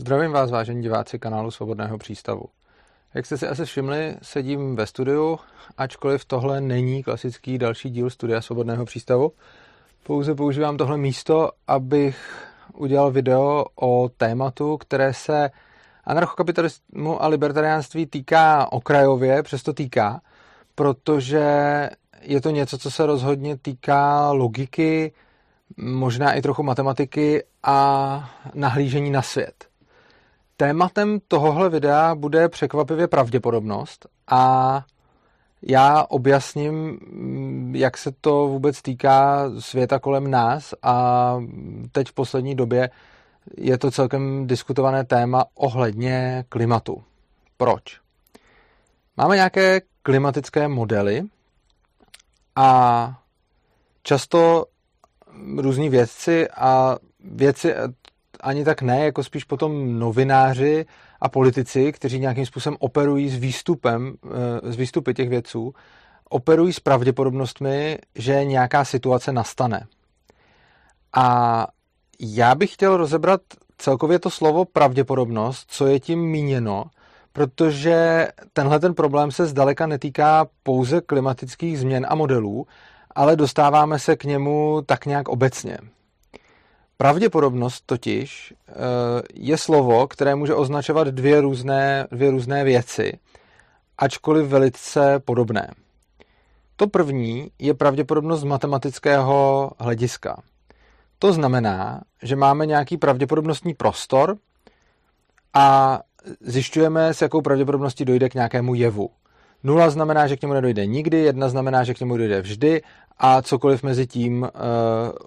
Zdravím 0.00 0.32
vás, 0.32 0.50
vážení 0.50 0.82
diváci 0.82 1.18
kanálu 1.18 1.50
Svobodného 1.50 1.98
přístavu. 1.98 2.44
Jak 3.14 3.26
jste 3.26 3.38
si 3.38 3.48
asi 3.48 3.64
všimli, 3.64 4.16
sedím 4.22 4.76
ve 4.76 4.86
studiu, 4.86 5.38
ačkoliv 5.78 6.24
tohle 6.24 6.60
není 6.60 7.02
klasický 7.02 7.58
další 7.58 7.90
díl 7.90 8.10
studia 8.10 8.40
Svobodného 8.40 8.84
přístavu. 8.84 9.32
Pouze 10.02 10.34
používám 10.34 10.76
tohle 10.76 10.96
místo, 10.96 11.50
abych 11.66 12.46
udělal 12.74 13.10
video 13.10 13.64
o 13.74 14.08
tématu, 14.16 14.76
které 14.76 15.14
se 15.14 15.50
anarchokapitalismu 16.04 17.22
a 17.22 17.26
libertariánství 17.28 18.06
týká 18.06 18.72
okrajově, 18.72 19.42
přesto 19.42 19.72
týká, 19.72 20.20
protože 20.74 21.46
je 22.22 22.40
to 22.40 22.50
něco, 22.50 22.78
co 22.78 22.90
se 22.90 23.06
rozhodně 23.06 23.56
týká 23.56 24.32
logiky, 24.32 25.12
možná 25.76 26.32
i 26.32 26.42
trochu 26.42 26.62
matematiky 26.62 27.44
a 27.62 28.30
nahlížení 28.54 29.10
na 29.10 29.22
svět. 29.22 29.67
Tématem 30.60 31.18
tohohle 31.28 31.68
videa 31.70 32.14
bude 32.14 32.48
překvapivě 32.48 33.08
pravděpodobnost 33.08 34.06
a 34.28 34.84
já 35.62 36.04
objasním, 36.08 36.98
jak 37.72 37.98
se 37.98 38.12
to 38.20 38.48
vůbec 38.48 38.82
týká 38.82 39.50
světa 39.58 39.98
kolem 39.98 40.30
nás 40.30 40.74
a 40.82 41.36
teď 41.92 42.08
v 42.08 42.12
poslední 42.12 42.54
době 42.54 42.90
je 43.56 43.78
to 43.78 43.90
celkem 43.90 44.46
diskutované 44.46 45.04
téma 45.04 45.44
ohledně 45.54 46.44
klimatu. 46.48 47.02
Proč? 47.56 48.00
Máme 49.16 49.36
nějaké 49.36 49.80
klimatické 50.02 50.68
modely 50.68 51.22
a 52.56 53.20
často 54.02 54.64
různí 55.56 55.88
vědci 55.88 56.48
a 56.50 56.96
věci 57.20 57.74
ani 58.40 58.64
tak 58.64 58.82
ne, 58.82 59.04
jako 59.04 59.24
spíš 59.24 59.44
potom 59.44 59.98
novináři 59.98 60.86
a 61.20 61.28
politici, 61.28 61.92
kteří 61.92 62.18
nějakým 62.18 62.46
způsobem 62.46 62.76
operují 62.80 63.28
s 63.28 63.36
výstupem, 63.36 64.14
s 64.62 64.74
eh, 64.74 64.78
výstupy 64.78 65.14
těch 65.14 65.28
vědců, 65.28 65.74
operují 66.28 66.72
s 66.72 66.80
pravděpodobnostmi, 66.80 67.98
že 68.14 68.44
nějaká 68.44 68.84
situace 68.84 69.32
nastane. 69.32 69.86
A 71.16 71.66
já 72.20 72.54
bych 72.54 72.72
chtěl 72.72 72.96
rozebrat 72.96 73.40
celkově 73.78 74.18
to 74.18 74.30
slovo 74.30 74.64
pravděpodobnost, 74.64 75.64
co 75.68 75.86
je 75.86 76.00
tím 76.00 76.20
míněno, 76.20 76.84
protože 77.32 78.28
tenhle 78.52 78.80
ten 78.80 78.94
problém 78.94 79.30
se 79.30 79.46
zdaleka 79.46 79.86
netýká 79.86 80.46
pouze 80.62 81.00
klimatických 81.00 81.78
změn 81.78 82.06
a 82.08 82.14
modelů, 82.14 82.66
ale 83.14 83.36
dostáváme 83.36 83.98
se 83.98 84.16
k 84.16 84.24
němu 84.24 84.82
tak 84.86 85.06
nějak 85.06 85.28
obecně. 85.28 85.78
Pravděpodobnost 87.00 87.82
totiž 87.86 88.54
eh, 88.68 88.72
je 89.34 89.58
slovo, 89.58 90.06
které 90.06 90.34
může 90.34 90.54
označovat 90.54 91.08
dvě 91.08 91.40
různé, 91.40 92.06
dvě 92.10 92.30
různé 92.30 92.64
věci, 92.64 93.18
ačkoliv 93.98 94.46
velice 94.46 95.18
podobné. 95.18 95.70
To 96.76 96.86
první 96.86 97.50
je 97.58 97.74
pravděpodobnost 97.74 98.44
matematického 98.44 99.70
hlediska. 99.78 100.42
To 101.18 101.32
znamená, 101.32 102.00
že 102.22 102.36
máme 102.36 102.66
nějaký 102.66 102.96
pravděpodobnostní 102.96 103.74
prostor 103.74 104.36
a 105.54 106.00
zjišťujeme, 106.40 107.14
s 107.14 107.22
jakou 107.22 107.42
pravděpodobností 107.42 108.04
dojde 108.04 108.28
k 108.28 108.34
nějakému 108.34 108.74
jevu. 108.74 109.10
Nula 109.62 109.90
znamená, 109.90 110.26
že 110.26 110.36
k 110.36 110.42
němu 110.42 110.54
nedojde 110.54 110.86
nikdy, 110.86 111.18
jedna 111.18 111.48
znamená, 111.48 111.84
že 111.84 111.94
k 111.94 112.00
němu 112.00 112.16
dojde 112.16 112.40
vždy 112.40 112.82
a 113.18 113.42
cokoliv 113.42 113.82
mezi 113.82 114.06
tím 114.06 114.42
uh, 114.42 114.48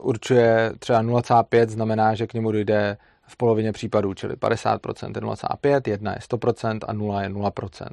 určuje 0.09 0.73
třeba 0.79 1.03
0,5 1.03 1.67
znamená, 1.67 2.15
že 2.15 2.27
k 2.27 2.33
němu 2.33 2.51
dojde 2.51 2.97
v 3.27 3.37
polovině 3.37 3.71
případů, 3.71 4.13
čili 4.13 4.35
50% 4.35 5.07
je 5.15 5.21
0,5, 5.21 5.81
1 5.89 6.11
je 6.11 6.19
100% 6.19 6.79
a 6.87 6.93
0 6.93 7.23
je 7.23 7.29
0%. 7.29 7.87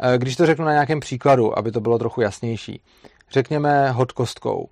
Eh, 0.00 0.18
když 0.18 0.36
to 0.36 0.46
řeknu 0.46 0.64
na 0.64 0.72
nějakém 0.72 1.00
příkladu, 1.00 1.58
aby 1.58 1.72
to 1.72 1.80
bylo 1.80 1.98
trochu 1.98 2.20
jasnější, 2.20 2.82
řekněme 3.30 3.90
hod 3.90 4.12
kostkou. 4.12 4.68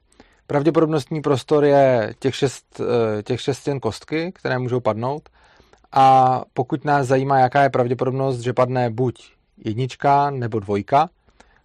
Pravděpodobnostní 0.46 1.22
prostor 1.22 1.64
je 1.64 2.14
těch 2.18 2.36
šest, 2.36 2.80
eh, 2.80 3.22
těch 3.22 3.40
šest 3.40 3.58
stěn 3.58 3.80
kostky, 3.80 4.32
které 4.34 4.58
můžou 4.58 4.80
padnout 4.80 5.28
a 5.92 6.42
pokud 6.52 6.84
nás 6.84 7.06
zajímá, 7.06 7.38
jaká 7.38 7.62
je 7.62 7.70
pravděpodobnost, 7.70 8.40
že 8.40 8.52
padne 8.52 8.90
buď 8.90 9.37
jednička 9.64 10.30
nebo 10.30 10.60
dvojka, 10.60 11.10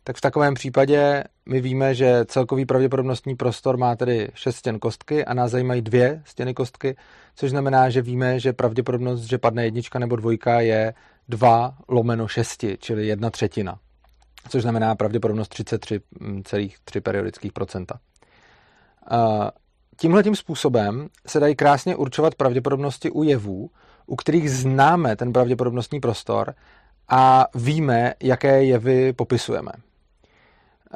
tak 0.04 0.18
v 0.18 0.22
takovém 0.22 0.54
případě 0.54 1.24
my 1.46 1.62
víme, 1.62 1.96
že 1.96 2.26
celkový 2.26 2.66
pravděpodobnostní 2.66 3.36
prostor 3.36 3.78
má 3.78 3.96
tedy 3.96 4.30
6 4.34 4.56
stěn 4.56 4.80
kostky 4.80 5.26
a 5.26 5.34
nás 5.34 5.52
zajímají 5.52 5.82
dvě 5.82 6.22
stěny 6.26 6.54
kostky, 6.54 6.96
což 7.36 7.50
znamená, 7.50 7.90
že 7.90 8.02
víme, 8.02 8.40
že 8.40 8.54
pravděpodobnost, 8.54 9.22
že 9.22 9.38
padne 9.38 9.66
jednička 9.66 10.00
nebo 10.00 10.16
dvojka 10.16 10.60
je 10.60 10.94
2 11.30 11.76
lomeno 11.88 12.28
6, 12.28 12.66
čili 12.80 13.08
jedna 13.08 13.30
třetina, 13.30 13.80
což 14.50 14.62
znamená 14.62 14.96
pravděpodobnost 14.96 15.54
33,3 15.54 17.02
periodických 17.02 17.54
procenta. 17.54 18.00
Tímhle 19.98 20.24
tím 20.24 20.36
způsobem 20.36 21.08
se 21.28 21.40
dají 21.40 21.56
krásně 21.56 21.96
určovat 21.96 22.36
pravděpodobnosti 22.36 23.12
u 23.12 23.24
jevů, 23.24 23.70
u 24.06 24.16
kterých 24.16 24.52
známe 24.52 25.16
ten 25.16 25.34
pravděpodobnostní 25.34 26.00
prostor 26.00 26.56
a 27.10 27.48
víme, 27.56 28.14
jaké 28.24 28.64
jevy 28.64 29.14
popisujeme. 29.14 29.72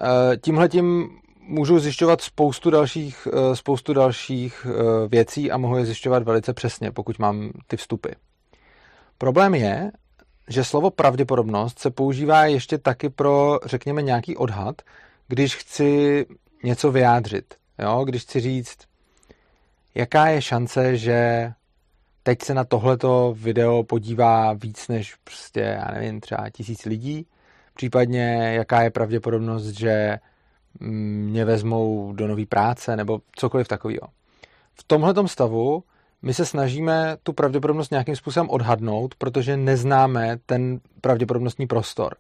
Eh, 0.01 0.37
Tímhle 0.37 0.69
tím 0.69 1.09
můžu 1.41 1.79
zjišťovat 1.79 2.21
spoustu 2.21 2.69
dalších, 2.69 3.27
eh, 3.33 3.55
spoustu 3.55 3.93
dalších 3.93 4.67
eh, 4.69 5.07
věcí 5.07 5.51
a 5.51 5.57
mohu 5.57 5.77
je 5.77 5.85
zjišťovat 5.85 6.23
velice 6.23 6.53
přesně, 6.53 6.91
pokud 6.91 7.19
mám 7.19 7.51
ty 7.67 7.77
vstupy. 7.77 8.09
Problém 9.17 9.55
je, 9.55 9.91
že 10.49 10.63
slovo 10.63 10.91
pravděpodobnost 10.91 11.79
se 11.79 11.91
používá 11.91 12.45
ještě 12.45 12.77
taky 12.77 13.09
pro, 13.09 13.59
řekněme, 13.65 14.01
nějaký 14.01 14.37
odhad, 14.37 14.81
když 15.27 15.55
chci 15.55 16.25
něco 16.63 16.91
vyjádřit. 16.91 17.55
Jo? 17.79 18.03
Když 18.05 18.21
chci 18.21 18.39
říct, 18.39 18.77
jaká 19.95 20.27
je 20.27 20.41
šance, 20.41 20.97
že 20.97 21.51
teď 22.27 22.43
se 22.43 22.53
na 22.53 22.63
tohleto 22.63 23.35
video 23.37 23.83
podívá 23.83 24.53
víc 24.53 24.87
než 24.87 25.15
prostě, 25.23 25.59
já 25.59 25.91
nevím, 25.93 26.19
třeba 26.19 26.49
tisíc 26.49 26.85
lidí, 26.85 27.25
případně 27.73 28.53
jaká 28.53 28.81
je 28.81 28.89
pravděpodobnost, 28.89 29.65
že 29.65 30.19
mě 30.79 31.45
vezmou 31.45 32.13
do 32.13 32.27
nové 32.27 32.45
práce 32.45 32.95
nebo 32.95 33.19
cokoliv 33.35 33.67
takového. 33.67 34.07
V 34.73 34.83
tomhle 34.83 35.13
stavu 35.25 35.83
my 36.21 36.33
se 36.33 36.45
snažíme 36.45 37.17
tu 37.23 37.33
pravděpodobnost 37.33 37.91
nějakým 37.91 38.15
způsobem 38.15 38.49
odhadnout, 38.49 39.15
protože 39.15 39.57
neznáme 39.57 40.37
ten 40.45 40.79
pravděpodobnostní 41.01 41.67
prostor. 41.67 42.15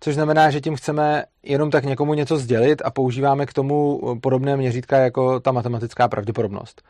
Což 0.00 0.14
znamená, 0.14 0.50
že 0.50 0.60
tím 0.60 0.76
chceme 0.76 1.24
jenom 1.42 1.70
tak 1.70 1.84
někomu 1.84 2.14
něco 2.14 2.36
sdělit 2.36 2.82
a 2.84 2.90
používáme 2.90 3.46
k 3.46 3.52
tomu 3.52 4.00
podobné 4.20 4.56
měřítka 4.56 4.98
jako 4.98 5.40
ta 5.40 5.52
matematická 5.52 6.08
pravděpodobnost. 6.08 6.82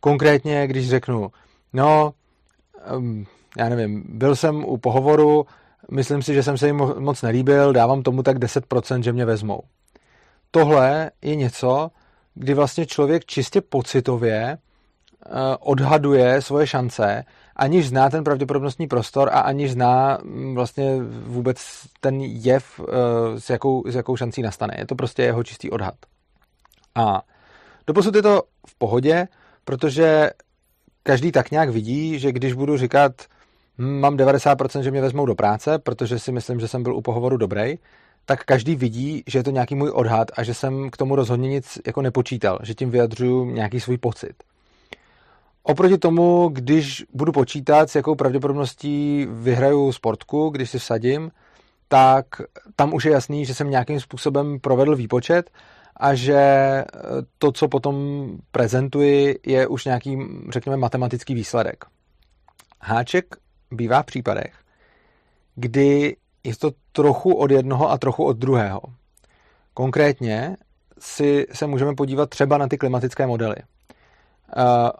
Konkrétně, 0.00 0.66
když 0.66 0.88
řeknu, 0.88 1.30
no, 1.72 2.12
já 3.58 3.68
nevím, 3.68 4.04
byl 4.08 4.36
jsem 4.36 4.64
u 4.64 4.76
pohovoru, 4.76 5.46
myslím 5.90 6.22
si, 6.22 6.34
že 6.34 6.42
jsem 6.42 6.58
se 6.58 6.66
jim 6.66 6.76
moc 6.76 7.22
nelíbil, 7.22 7.72
dávám 7.72 8.02
tomu 8.02 8.22
tak 8.22 8.38
10%, 8.38 9.02
že 9.02 9.12
mě 9.12 9.24
vezmou. 9.24 9.62
Tohle 10.50 11.10
je 11.22 11.36
něco, 11.36 11.90
kdy 12.34 12.54
vlastně 12.54 12.86
člověk 12.86 13.24
čistě 13.24 13.60
pocitově 13.60 14.42
eh, 14.46 15.28
odhaduje 15.60 16.42
svoje 16.42 16.66
šance, 16.66 17.24
aniž 17.56 17.88
zná 17.88 18.10
ten 18.10 18.24
pravděpodobnostní 18.24 18.86
prostor 18.86 19.28
a 19.32 19.40
aniž 19.40 19.72
zná 19.72 20.18
mm, 20.22 20.54
vlastně 20.54 20.96
vůbec 21.24 21.58
ten 22.00 22.20
jev, 22.20 22.80
eh, 22.80 23.40
s 23.40 23.50
jakou, 23.50 23.84
s 23.90 23.94
jakou 23.94 24.16
šancí 24.16 24.42
nastane. 24.42 24.74
Je 24.78 24.86
to 24.86 24.94
prostě 24.94 25.22
jeho 25.22 25.44
čistý 25.44 25.70
odhad. 25.70 25.94
A 26.94 27.22
doposud 27.86 28.14
je 28.14 28.22
to 28.22 28.42
v 28.66 28.78
pohodě, 28.78 29.28
protože 29.64 30.30
každý 31.02 31.32
tak 31.32 31.50
nějak 31.50 31.68
vidí, 31.68 32.18
že 32.18 32.32
když 32.32 32.52
budu 32.52 32.76
říkat, 32.76 33.12
hm, 33.78 34.00
mám 34.00 34.16
90%, 34.16 34.82
že 34.82 34.90
mě 34.90 35.00
vezmou 35.00 35.26
do 35.26 35.34
práce, 35.34 35.78
protože 35.78 36.18
si 36.18 36.32
myslím, 36.32 36.60
že 36.60 36.68
jsem 36.68 36.82
byl 36.82 36.96
u 36.96 37.00
pohovoru 37.00 37.36
dobrý, 37.36 37.78
tak 38.24 38.44
každý 38.44 38.74
vidí, 38.76 39.22
že 39.26 39.38
je 39.38 39.42
to 39.42 39.50
nějaký 39.50 39.74
můj 39.74 39.90
odhad 39.94 40.28
a 40.36 40.42
že 40.42 40.54
jsem 40.54 40.90
k 40.90 40.96
tomu 40.96 41.16
rozhodně 41.16 41.48
nic 41.48 41.78
jako 41.86 42.02
nepočítal, 42.02 42.58
že 42.62 42.74
tím 42.74 42.90
vyjadřuju 42.90 43.44
nějaký 43.44 43.80
svůj 43.80 43.98
pocit. 43.98 44.34
Oproti 45.62 45.98
tomu, 45.98 46.48
když 46.52 47.04
budu 47.14 47.32
počítat, 47.32 47.90
s 47.90 47.94
jakou 47.94 48.14
pravděpodobností 48.14 49.26
vyhraju 49.30 49.92
sportku, 49.92 50.48
když 50.48 50.70
si 50.70 50.78
vsadím, 50.78 51.30
tak 51.88 52.26
tam 52.76 52.94
už 52.94 53.04
je 53.04 53.12
jasný, 53.12 53.44
že 53.44 53.54
jsem 53.54 53.70
nějakým 53.70 54.00
způsobem 54.00 54.60
provedl 54.60 54.96
výpočet 54.96 55.50
a 55.96 56.14
že 56.14 56.34
eh, 56.34 56.86
to, 57.38 57.52
co 57.52 57.68
potom 57.68 58.26
prezentuji, 58.50 59.38
je 59.46 59.66
už 59.66 59.84
nějaký, 59.84 60.18
řekněme, 60.48 60.76
matematický 60.76 61.34
výsledek. 61.34 61.84
Háček 62.80 63.36
bývá 63.70 64.02
v 64.02 64.06
případech, 64.06 64.54
kdy 65.54 66.16
je 66.44 66.56
to 66.56 66.70
trochu 66.92 67.34
od 67.34 67.50
jednoho 67.50 67.90
a 67.90 67.98
trochu 67.98 68.24
od 68.24 68.36
druhého. 68.36 68.80
Konkrétně 69.74 70.56
si 70.98 71.46
se 71.52 71.66
můžeme 71.66 71.94
podívat 71.94 72.30
třeba 72.30 72.58
na 72.58 72.68
ty 72.68 72.78
klimatické 72.78 73.26
modely. 73.26 73.56
Uh, 74.56 74.90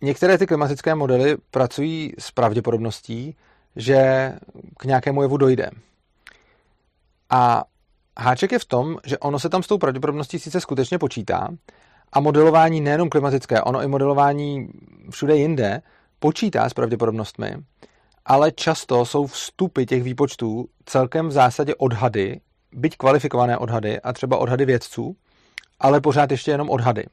některé 0.00 0.38
ty 0.38 0.46
klimatické 0.46 0.94
modely 0.94 1.36
pracují 1.50 2.12
s 2.18 2.30
pravděpodobností, 2.30 3.36
že 3.76 4.32
k 4.78 4.84
nějakému 4.84 5.22
jevu 5.22 5.36
dojde. 5.36 5.70
A 7.30 7.64
háček 8.18 8.52
je 8.52 8.58
v 8.58 8.64
tom, 8.64 8.96
že 9.04 9.18
ono 9.18 9.38
se 9.38 9.48
tam 9.48 9.62
s 9.62 9.66
tou 9.66 9.78
pravděpodobností 9.78 10.38
sice 10.38 10.60
skutečně 10.60 10.98
počítá 10.98 11.48
a 12.12 12.20
modelování 12.20 12.80
nejenom 12.80 13.08
klimatické, 13.08 13.62
ono 13.62 13.82
i 13.82 13.86
modelování 13.86 14.68
všude 15.10 15.36
jinde 15.36 15.82
počítá 16.18 16.68
s 16.68 16.74
pravděpodobnostmi, 16.74 17.56
ale 18.26 18.52
často 18.52 19.04
jsou 19.04 19.26
vstupy 19.26 19.84
těch 19.84 20.02
výpočtů 20.02 20.68
celkem 20.86 21.28
v 21.28 21.32
zásadě 21.32 21.74
odhady, 21.74 22.40
byť 22.72 22.96
kvalifikované 22.96 23.58
odhady 23.58 24.00
a 24.00 24.12
třeba 24.12 24.36
odhady 24.36 24.64
vědců, 24.64 25.16
ale 25.80 26.00
pořád 26.00 26.30
ještě 26.30 26.50
jenom 26.50 26.70
odhady. 26.70 27.04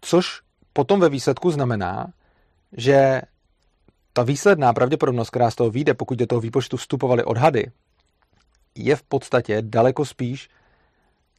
Což 0.00 0.40
potom 0.72 1.00
ve 1.00 1.08
výsledku 1.08 1.50
znamená, 1.50 2.06
že 2.76 3.22
ta 4.12 4.22
výsledná 4.22 4.72
pravděpodobnost, 4.72 5.30
která 5.30 5.50
z 5.50 5.54
toho 5.54 5.70
vyjde, 5.70 5.94
pokud 5.94 6.18
do 6.18 6.26
toho 6.26 6.40
výpočtu 6.40 6.76
vstupovaly 6.76 7.24
odhady, 7.24 7.66
je 8.74 8.96
v 8.96 9.02
podstatě 9.02 9.62
daleko 9.62 10.04
spíš 10.04 10.48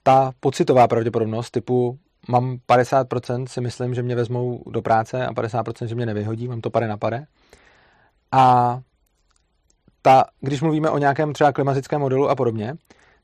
ta 0.03 0.31
pocitová 0.39 0.87
pravděpodobnost 0.87 1.51
typu 1.51 1.99
mám 2.27 2.57
50% 2.69 3.45
si 3.45 3.61
myslím, 3.61 3.93
že 3.93 4.03
mě 4.03 4.15
vezmou 4.15 4.63
do 4.69 4.81
práce 4.81 5.25
a 5.25 5.33
50% 5.33 5.85
že 5.85 5.95
mě 5.95 6.05
nevyhodí, 6.05 6.47
mám 6.47 6.61
to 6.61 6.69
pare 6.69 6.87
na 6.87 6.97
pare. 6.97 7.25
A 8.31 8.79
ta, 10.01 10.23
když 10.41 10.61
mluvíme 10.61 10.89
o 10.89 10.97
nějakém 10.97 11.33
třeba 11.33 11.51
klimatickém 11.51 12.01
modelu 12.01 12.29
a 12.29 12.35
podobně, 12.35 12.75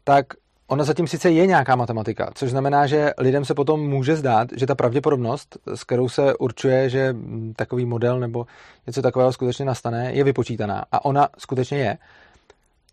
tak 0.03 0.25
ona 0.67 0.83
zatím 0.83 1.07
sice 1.07 1.31
je 1.31 1.47
nějaká 1.47 1.75
matematika, 1.75 2.31
což 2.33 2.49
znamená, 2.49 2.87
že 2.87 3.11
lidem 3.17 3.45
se 3.45 3.53
potom 3.53 3.89
může 3.89 4.15
zdát, 4.15 4.47
že 4.55 4.65
ta 4.65 4.75
pravděpodobnost, 4.75 5.57
s 5.75 5.83
kterou 5.83 6.09
se 6.09 6.35
určuje, 6.35 6.89
že 6.89 7.15
takový 7.55 7.85
model 7.85 8.19
nebo 8.19 8.45
něco 8.87 9.01
takového 9.01 9.33
skutečně 9.33 9.65
nastane, 9.65 10.13
je 10.13 10.23
vypočítaná. 10.23 10.85
A 10.91 11.05
ona 11.05 11.29
skutečně 11.37 11.77
je. 11.77 11.97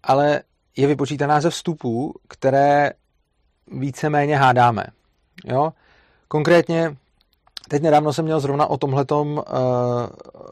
Ale 0.02 0.42
je 0.78 0.86
vypočítaná 0.86 1.40
ze 1.40 1.50
vstupů, 1.50 2.14
které 2.28 2.90
víceméně 3.72 4.36
hádáme. 4.36 4.84
Jo? 5.44 5.72
Konkrétně, 6.28 6.96
teď 7.69 7.82
nedávno 7.82 8.12
jsem 8.12 8.25
měl 8.25 8.40
zrovna 8.40 8.66
o 8.66 8.76
tomhletom 8.76 9.32
uh, 9.32 9.42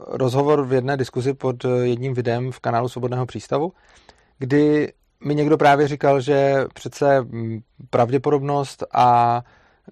rozhovor 0.09 0.67
v 0.67 0.73
jedné 0.73 0.97
diskuzi 0.97 1.35
pod 1.35 1.57
jedním 1.83 2.15
videem 2.15 2.53
v 2.53 2.61
kanálu 2.61 2.89
Svobodného 2.89 3.27
přístavu, 3.27 3.73
kdy 4.39 4.93
mi 5.25 5.35
někdo 5.35 5.59
právě 5.59 5.89
říkal, 5.89 6.21
že 6.21 6.65
přece 6.75 7.21
hm, 7.21 7.61
pravděpodobnost 7.91 8.85
a 8.95 9.41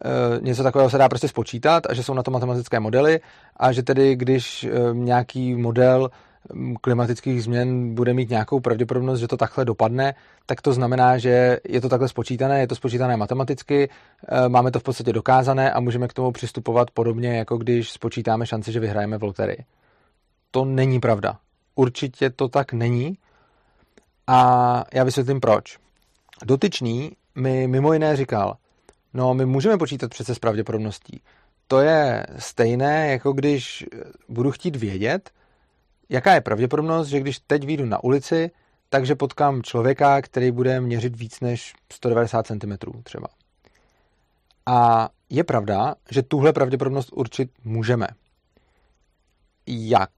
e, 0.04 0.40
něco 0.40 0.62
takového 0.62 0.90
se 0.90 0.98
dá 0.98 1.08
prostě 1.08 1.28
spočítat 1.28 1.86
a 1.86 1.94
že 1.94 2.02
jsou 2.02 2.14
na 2.14 2.22
to 2.22 2.30
matematické 2.30 2.80
modely 2.80 3.20
a 3.56 3.72
že 3.72 3.82
tedy 3.82 4.16
když 4.16 4.66
nějaký 4.92 5.54
model 5.54 6.10
klimatických 6.80 7.42
změn 7.42 7.94
bude 7.94 8.14
mít 8.14 8.30
nějakou 8.30 8.60
pravděpodobnost, 8.60 9.20
že 9.20 9.28
to 9.28 9.36
takhle 9.36 9.64
dopadne, 9.64 10.14
tak 10.46 10.62
to 10.62 10.72
znamená, 10.72 11.18
že 11.18 11.58
je 11.68 11.80
to 11.80 11.88
takhle 11.88 12.08
spočítané, 12.08 12.60
je 12.60 12.66
to 12.66 12.74
spočítané 12.74 13.16
matematicky, 13.16 13.88
e, 14.28 14.48
máme 14.48 14.70
to 14.70 14.80
v 14.80 14.82
podstatě 14.82 15.12
dokázané 15.12 15.72
a 15.72 15.80
můžeme 15.80 16.08
k 16.08 16.12
tomu 16.12 16.32
přistupovat 16.32 16.90
podobně, 16.90 17.36
jako 17.38 17.56
když 17.56 17.90
spočítáme 17.90 18.46
šanci, 18.46 18.72
že 18.72 18.80
vyhrajeme 18.80 19.18
v 19.18 19.22
loterii. 19.22 19.64
To 20.50 20.64
není 20.64 21.00
pravda. 21.00 21.38
Určitě 21.74 22.30
to 22.30 22.48
tak 22.48 22.72
není 22.72 23.18
a 24.26 24.84
já 24.94 25.04
vysvětlím 25.04 25.40
proč. 25.40 25.78
Dotyčný 26.44 27.12
mi 27.34 27.68
mimo 27.68 27.92
jiné 27.92 28.16
říkal, 28.16 28.56
no 29.14 29.34
my 29.34 29.46
můžeme 29.46 29.78
počítat 29.78 30.10
přece 30.10 30.34
s 30.34 30.38
pravděpodobností. 30.38 31.20
To 31.68 31.80
je 31.80 32.26
stejné, 32.38 33.10
jako 33.10 33.32
když 33.32 33.84
budu 34.28 34.50
chtít 34.50 34.76
vědět, 34.76 35.30
jaká 36.08 36.34
je 36.34 36.40
pravděpodobnost, 36.40 37.08
že 37.08 37.20
když 37.20 37.38
teď 37.38 37.64
vyjdu 37.64 37.84
na 37.84 38.04
ulici, 38.04 38.50
takže 38.88 39.14
potkám 39.14 39.62
člověka, 39.62 40.22
který 40.22 40.50
bude 40.50 40.80
měřit 40.80 41.16
víc 41.16 41.40
než 41.40 41.74
190 41.92 42.46
cm 42.46 43.02
třeba. 43.02 43.28
A 44.66 45.08
je 45.30 45.44
pravda, 45.44 45.94
že 46.10 46.22
tuhle 46.22 46.52
pravděpodobnost 46.52 47.10
určit 47.12 47.50
můžeme. 47.64 48.06
Jak? 49.66 50.10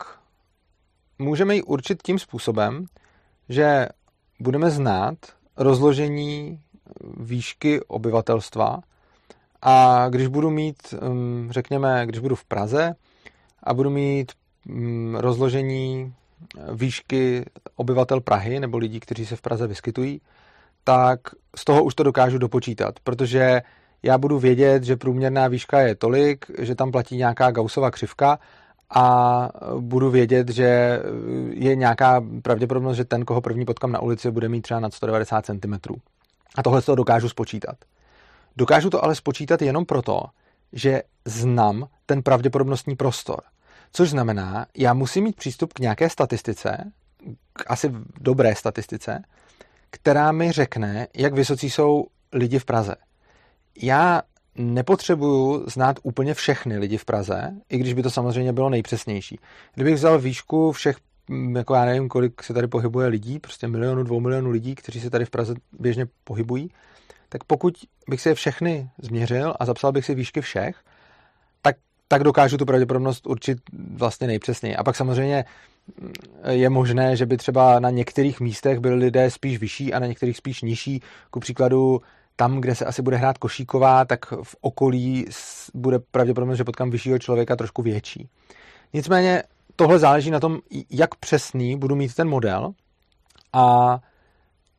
Můžeme 1.19 1.55
ji 1.55 1.63
určit 1.63 2.03
tím 2.03 2.19
způsobem, 2.19 2.87
že 3.49 3.89
budeme 4.41 4.71
znát 4.71 5.19
rozložení 5.57 6.61
výšky 7.17 7.81
obyvatelstva 7.83 8.79
a 9.63 10.07
když 10.09 10.27
budu 10.27 10.51
mít, 10.51 10.95
um, 11.03 11.49
řekněme, 11.51 12.07
když 12.07 12.21
budu 12.21 12.35
v 12.35 12.45
Praze 12.45 12.95
a 13.63 13.75
budu 13.75 13.91
mít 13.91 14.33
rozložení 15.15 16.15
výšky 16.73 17.45
obyvatel 17.77 18.21
Prahy 18.21 18.61
nebo 18.61 18.79
lidí, 18.79 19.01
kteří 19.01 19.27
se 19.27 19.37
v 19.37 19.41
Praze 19.41 19.67
vyskytují, 19.67 20.21
tak 20.85 21.21
z 21.57 21.65
toho 21.65 21.85
už 21.85 21.95
to 21.95 22.03
dokážu 22.03 22.39
dopočítat, 22.39 22.95
protože 23.05 23.63
já 24.03 24.19
budu 24.19 24.39
vědět, 24.39 24.85
že 24.85 24.97
průměrná 24.97 25.49
výška 25.49 25.81
je 25.81 25.95
tolik, 25.95 26.47
že 26.59 26.75
tam 26.75 26.93
platí 26.93 27.17
nějaká 27.17 27.51
Gaussova 27.51 27.91
křivka 27.91 28.39
a 28.91 29.49
budu 29.79 30.11
vědět, 30.11 30.49
že 30.49 31.01
je 31.51 31.77
nějaká 31.77 32.25
pravděpodobnost, 32.43 32.97
že 32.97 33.05
ten, 33.05 33.25
koho 33.25 33.41
první 33.41 33.65
potkám 33.65 33.93
na 33.93 34.01
ulici, 34.03 34.31
bude 34.31 34.49
mít 34.49 34.61
třeba 34.61 34.81
nad 34.81 34.95
190 34.95 35.47
cm. 35.47 35.75
A 36.57 36.63
tohle 36.63 36.83
to 36.83 36.95
dokážu 36.95 37.29
spočítat. 37.29 37.77
Dokážu 38.57 38.91
to 38.91 39.05
ale 39.05 39.15
spočítat 39.15 39.63
jenom 39.63 39.85
proto, 39.85 40.23
že 40.73 41.03
znám 41.25 41.87
ten 42.07 42.23
pravděpodobnostní 42.23 42.97
prostor. 42.97 43.41
Což 43.93 44.11
znamená, 44.11 44.67
já 44.77 44.95
musím 44.95 45.25
mít 45.25 45.37
přístup 45.37 45.73
k 45.73 45.79
nějaké 45.79 46.11
statistice, 46.11 46.93
k 47.53 47.65
asi 47.67 47.93
dobré 48.21 48.55
statistice, 48.55 49.23
která 49.91 50.33
mi 50.33 50.53
řekne, 50.53 51.09
jak 51.17 51.35
vysocí 51.35 51.71
jsou 51.71 52.07
lidi 52.33 52.59
v 52.59 52.65
Praze. 52.65 52.95
Já 53.83 54.23
nepotřebuju 54.55 55.71
znát 55.71 55.99
úplně 56.03 56.35
všechny 56.35 56.79
lidi 56.79 56.99
v 56.99 57.05
Praze, 57.05 57.55
i 57.69 57.79
když 57.79 57.95
by 57.95 58.03
to 58.03 58.11
samozřejmě 58.11 58.53
bylo 58.53 58.71
nejpřesnější. 58.71 59.39
Kdybych 59.75 59.95
vzal 59.95 60.19
výšku 60.19 60.73
všech, 60.73 60.97
mm, 61.29 61.57
jako 61.57 61.75
já 61.75 61.85
nevím, 61.85 62.09
kolik 62.09 62.43
se 62.43 62.55
tady 62.55 62.67
pohybuje 62.67 63.09
lidí, 63.09 63.39
prostě 63.39 63.69
milionu, 63.69 64.03
dvou 64.03 64.21
milionů 64.21 64.51
lidí, 64.51 64.75
kteří 64.75 65.01
se 65.01 65.11
tady 65.11 65.25
v 65.25 65.31
Praze 65.31 65.55
běžně 65.79 66.07
pohybují, 66.25 66.71
tak 67.29 67.45
pokud 67.45 67.75
bych 68.09 68.21
si 68.21 68.29
je 68.29 68.35
všechny 68.35 68.91
změřil 68.99 69.55
a 69.59 69.65
zapsal 69.65 69.93
bych 69.93 70.05
si 70.05 70.15
výšky 70.15 70.41
všech, 70.41 70.77
tak, 72.09 72.25
dokážu 72.25 72.57
tu 72.57 72.67
pravděpodobnost 72.67 73.27
určit 73.27 73.59
vlastně 73.95 74.27
nejpřesněji. 74.27 74.77
A 74.77 74.85
pak 74.85 74.97
samozřejmě 74.97 75.45
mm, 76.01 76.13
je 76.49 76.71
možné, 76.71 77.17
že 77.17 77.27
by 77.27 77.37
třeba 77.37 77.81
na 77.81 77.91
některých 77.91 78.41
místech 78.41 78.79
byli 78.79 78.95
lidé 78.95 79.31
spíš 79.31 79.59
vyšší 79.59 79.95
a 79.95 79.99
na 79.99 80.07
některých 80.07 80.37
spíš 80.37 80.63
nižší. 80.63 81.03
Ku 81.31 81.41
příkladu 81.41 82.01
tam, 82.37 82.61
kde 82.61 82.75
se 82.75 82.85
asi 82.85 83.03
bude 83.03 83.17
hrát 83.17 83.39
košíková, 83.39 84.05
tak 84.05 84.33
v 84.43 84.57
okolí 84.61 85.27
bude 85.75 85.99
pravděpodobnost, 85.99 86.59
že 86.59 86.65
potkám 86.65 86.91
vyššího 86.91 87.19
člověka 87.19 87.57
trošku 87.57 87.83
větší. 87.83 88.29
Nicméně 88.93 89.43
tohle 89.77 89.99
záleží 89.99 90.31
na 90.31 90.41
tom, 90.41 90.59
jak 90.91 91.15
přesný 91.15 91.79
budu 91.79 91.97
mít 91.97 92.15
ten 92.15 92.29
model 92.29 92.73
a 93.53 93.99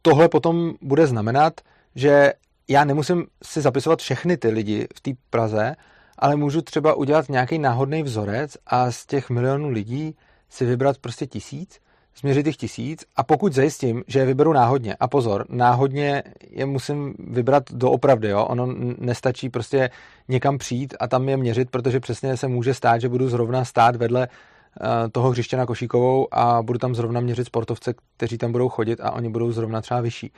tohle 0.01 0.29
potom 0.29 0.73
bude 0.81 1.07
znamenat, 1.07 1.61
že 1.95 2.33
já 2.67 2.83
nemusím 2.83 3.25
si 3.43 3.61
zapisovat 3.61 3.99
všechny 3.99 4.37
ty 4.37 4.49
lidi 4.49 4.87
v 4.95 5.01
té 5.01 5.11
Praze, 5.29 5.75
ale 6.19 6.35
můžu 6.35 6.61
třeba 6.61 6.93
udělat 6.93 7.29
nějaký 7.29 7.59
náhodný 7.59 8.03
vzorec 8.03 8.57
a 8.67 8.91
z 8.91 9.05
těch 9.05 9.29
milionů 9.29 9.69
lidí 9.69 10.15
si 10.49 10.65
vybrat 10.65 10.97
prostě 10.97 11.27
tisíc 11.27 11.79
změřit 12.19 12.47
jich 12.47 12.57
tisíc 12.57 13.05
a 13.15 13.23
pokud 13.23 13.53
zajistím, 13.53 14.03
že 14.07 14.19
je 14.19 14.25
vyberu 14.25 14.53
náhodně, 14.53 14.95
a 14.95 15.07
pozor, 15.07 15.45
náhodně 15.49 16.23
je 16.49 16.65
musím 16.65 17.13
vybrat 17.19 17.63
doopravdy, 17.71 18.29
jo? 18.29 18.45
ono 18.45 18.67
nestačí 18.97 19.49
prostě 19.49 19.89
někam 20.27 20.57
přijít 20.57 20.95
a 20.99 21.07
tam 21.07 21.29
je 21.29 21.37
měřit, 21.37 21.69
protože 21.69 21.99
přesně 21.99 22.37
se 22.37 22.47
může 22.47 22.73
stát, 22.73 23.01
že 23.01 23.09
budu 23.09 23.29
zrovna 23.29 23.65
stát 23.65 23.95
vedle 23.95 24.27
uh, 24.27 24.87
toho 25.11 25.29
hřiště 25.29 25.57
na 25.57 25.65
Košíkovou 25.65 26.27
a 26.31 26.61
budu 26.61 26.79
tam 26.79 26.95
zrovna 26.95 27.19
měřit 27.19 27.47
sportovce, 27.47 27.93
kteří 28.17 28.37
tam 28.37 28.51
budou 28.51 28.69
chodit 28.69 28.99
a 29.01 29.11
oni 29.11 29.29
budou 29.29 29.51
zrovna 29.51 29.81
třeba 29.81 30.01
vyšší. 30.01 30.31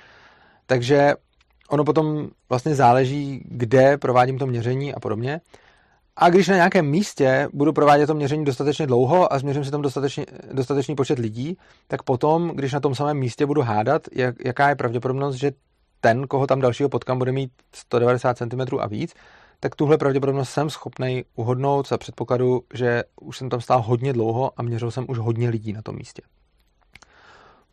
Takže 0.65 1.13
ono 1.69 1.83
potom 1.83 2.29
vlastně 2.49 2.75
záleží, 2.75 3.43
kde 3.45 3.97
provádím 3.97 4.37
to 4.37 4.47
měření 4.47 4.93
a 4.93 4.99
podobně. 4.99 5.41
A 6.21 6.29
když 6.29 6.47
na 6.47 6.55
nějakém 6.55 6.85
místě 6.85 7.49
budu 7.53 7.73
provádět 7.73 8.07
to 8.07 8.13
měření 8.13 8.45
dostatečně 8.45 8.87
dlouho 8.87 9.33
a 9.33 9.39
změřím 9.39 9.65
si 9.65 9.71
tam 9.71 9.81
dostatečný, 9.81 10.25
dostatečný 10.51 10.95
počet 10.95 11.19
lidí, 11.19 11.57
tak 11.87 12.03
potom, 12.03 12.49
když 12.49 12.73
na 12.73 12.79
tom 12.79 12.95
samém 12.95 13.17
místě 13.17 13.45
budu 13.45 13.61
hádat, 13.61 14.07
jak, 14.11 14.35
jaká 14.45 14.69
je 14.69 14.75
pravděpodobnost, 14.75 15.35
že 15.35 15.51
ten, 16.01 16.27
koho 16.27 16.47
tam 16.47 16.61
dalšího 16.61 16.89
potkám, 16.89 17.17
bude 17.17 17.31
mít 17.31 17.51
190 17.75 18.37
cm 18.37 18.79
a 18.79 18.87
víc, 18.87 19.13
tak 19.59 19.75
tuhle 19.75 19.97
pravděpodobnost 19.97 20.49
jsem 20.49 20.69
schopný 20.69 21.23
uhodnout 21.35 21.87
za 21.87 21.97
předpokladu, 21.97 22.61
že 22.73 23.03
už 23.21 23.37
jsem 23.37 23.49
tam 23.49 23.61
stál 23.61 23.81
hodně 23.81 24.13
dlouho 24.13 24.51
a 24.57 24.63
měřil 24.63 24.91
jsem 24.91 25.05
už 25.07 25.17
hodně 25.17 25.49
lidí 25.49 25.73
na 25.73 25.81
tom 25.81 25.95
místě. 25.95 26.21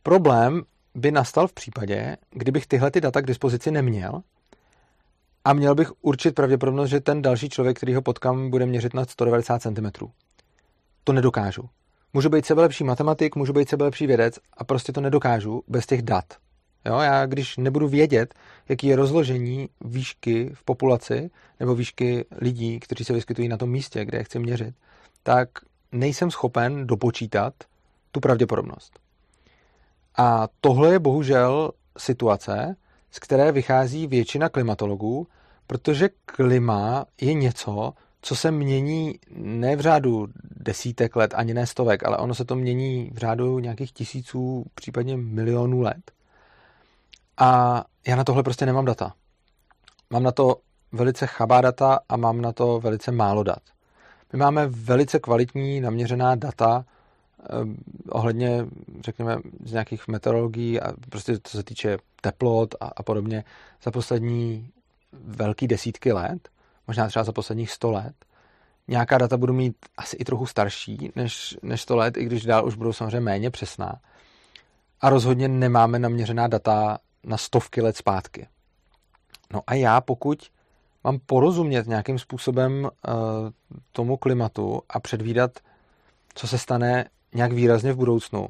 Problém 0.02 0.62
by 0.94 1.10
nastal 1.10 1.46
v 1.46 1.52
případě, 1.52 2.16
kdybych 2.30 2.66
tyhle 2.66 2.90
ty 2.90 3.00
data 3.00 3.20
k 3.20 3.26
dispozici 3.26 3.70
neměl 3.70 4.22
a 5.46 5.52
měl 5.52 5.74
bych 5.74 5.92
určit 6.00 6.34
pravděpodobnost, 6.34 6.90
že 6.90 7.00
ten 7.00 7.22
další 7.22 7.48
člověk, 7.48 7.76
který 7.76 7.94
ho 7.94 8.02
potkám, 8.02 8.50
bude 8.50 8.66
měřit 8.66 8.94
na 8.94 9.04
190 9.04 9.62
cm. 9.62 9.86
to 11.04 11.12
nedokážu. 11.12 11.68
Můžu 12.12 12.28
být 12.28 12.46
sebelepší 12.46 12.84
matematik, 12.84 13.36
můžu 13.36 13.52
být 13.52 13.68
sebelepší 13.68 14.06
vědec 14.06 14.38
a 14.56 14.64
prostě 14.64 14.92
to 14.92 15.00
nedokážu 15.00 15.62
bez 15.68 15.86
těch 15.86 16.02
dat. 16.02 16.24
Jo, 16.84 16.98
já 16.98 17.26
když 17.26 17.56
nebudu 17.56 17.88
vědět, 17.88 18.34
jaký 18.68 18.86
je 18.86 18.96
rozložení 18.96 19.68
výšky 19.84 20.50
v 20.54 20.64
populaci 20.64 21.30
nebo 21.60 21.74
výšky 21.74 22.24
lidí, 22.40 22.80
kteří 22.80 23.04
se 23.04 23.12
vyskytují 23.12 23.48
na 23.48 23.56
tom 23.56 23.70
místě, 23.70 24.04
kde 24.04 24.18
je 24.18 24.24
chci 24.24 24.38
měřit, 24.38 24.74
tak 25.22 25.48
nejsem 25.92 26.30
schopen 26.30 26.86
dopočítat 26.86 27.54
tu 28.12 28.20
pravděpodobnost. 28.20 29.00
A 30.16 30.48
tohle 30.60 30.92
je 30.92 30.98
bohužel 30.98 31.70
situace, 31.98 32.76
z 33.10 33.18
které 33.18 33.52
vychází 33.52 34.06
většina 34.06 34.48
klimatologů, 34.48 35.26
protože 35.66 36.08
klima 36.24 37.06
je 37.20 37.34
něco, 37.34 37.92
co 38.22 38.36
se 38.36 38.50
mění 38.50 39.18
ne 39.36 39.76
v 39.76 39.80
řádu 39.80 40.26
desítek 40.56 41.16
let, 41.16 41.34
ani 41.36 41.54
ne 41.54 41.66
stovek, 41.66 42.04
ale 42.04 42.16
ono 42.16 42.34
se 42.34 42.44
to 42.44 42.56
mění 42.56 43.10
v 43.14 43.18
řádu 43.18 43.58
nějakých 43.58 43.92
tisíců, 43.92 44.64
případně 44.74 45.16
milionů 45.16 45.80
let. 45.80 46.12
A 47.38 47.84
já 48.06 48.16
na 48.16 48.24
tohle 48.24 48.42
prostě 48.42 48.66
nemám 48.66 48.84
data. 48.84 49.14
Mám 50.10 50.22
na 50.22 50.32
to 50.32 50.56
velice 50.92 51.26
chabá 51.26 51.60
data 51.60 51.98
a 52.08 52.16
mám 52.16 52.40
na 52.40 52.52
to 52.52 52.80
velice 52.80 53.12
málo 53.12 53.42
dat. 53.42 53.62
My 54.32 54.38
máme 54.38 54.66
velice 54.66 55.18
kvalitní 55.18 55.80
naměřená 55.80 56.34
data 56.34 56.84
ohledně, 58.10 58.66
řekněme, 59.00 59.36
z 59.64 59.72
nějakých 59.72 60.08
meteorologií 60.08 60.80
a 60.80 60.92
prostě 61.08 61.38
co 61.42 61.56
se 61.56 61.62
týče 61.62 61.98
teplot 62.20 62.74
a, 62.80 62.90
a 62.96 63.02
podobně 63.02 63.44
za 63.82 63.90
poslední 63.90 64.70
velký 65.24 65.66
desítky 65.66 66.12
let, 66.12 66.48
možná 66.86 67.08
třeba 67.08 67.24
za 67.24 67.32
posledních 67.32 67.70
100 67.70 67.90
let. 67.90 68.14
Nějaká 68.88 69.18
data 69.18 69.36
budu 69.36 69.52
mít 69.52 69.76
asi 69.96 70.16
i 70.16 70.24
trochu 70.24 70.46
starší 70.46 71.12
než, 71.16 71.58
než 71.62 71.80
100 71.80 71.96
let, 71.96 72.16
i 72.16 72.24
když 72.24 72.44
dál 72.44 72.66
už 72.66 72.74
budou 72.74 72.92
samozřejmě 72.92 73.20
méně 73.20 73.50
přesná. 73.50 74.00
A 75.00 75.10
rozhodně 75.10 75.48
nemáme 75.48 75.98
naměřená 75.98 76.46
data 76.46 76.98
na 77.24 77.36
stovky 77.36 77.82
let 77.82 77.96
zpátky. 77.96 78.48
No 79.52 79.60
a 79.66 79.74
já, 79.74 80.00
pokud 80.00 80.50
mám 81.04 81.18
porozumět 81.26 81.86
nějakým 81.86 82.18
způsobem 82.18 82.84
uh, 82.84 82.90
tomu 83.92 84.16
klimatu 84.16 84.82
a 84.88 85.00
předvídat, 85.00 85.50
co 86.34 86.48
se 86.48 86.58
stane 86.58 87.08
nějak 87.34 87.52
výrazně 87.52 87.92
v 87.92 87.96
budoucnu, 87.96 88.48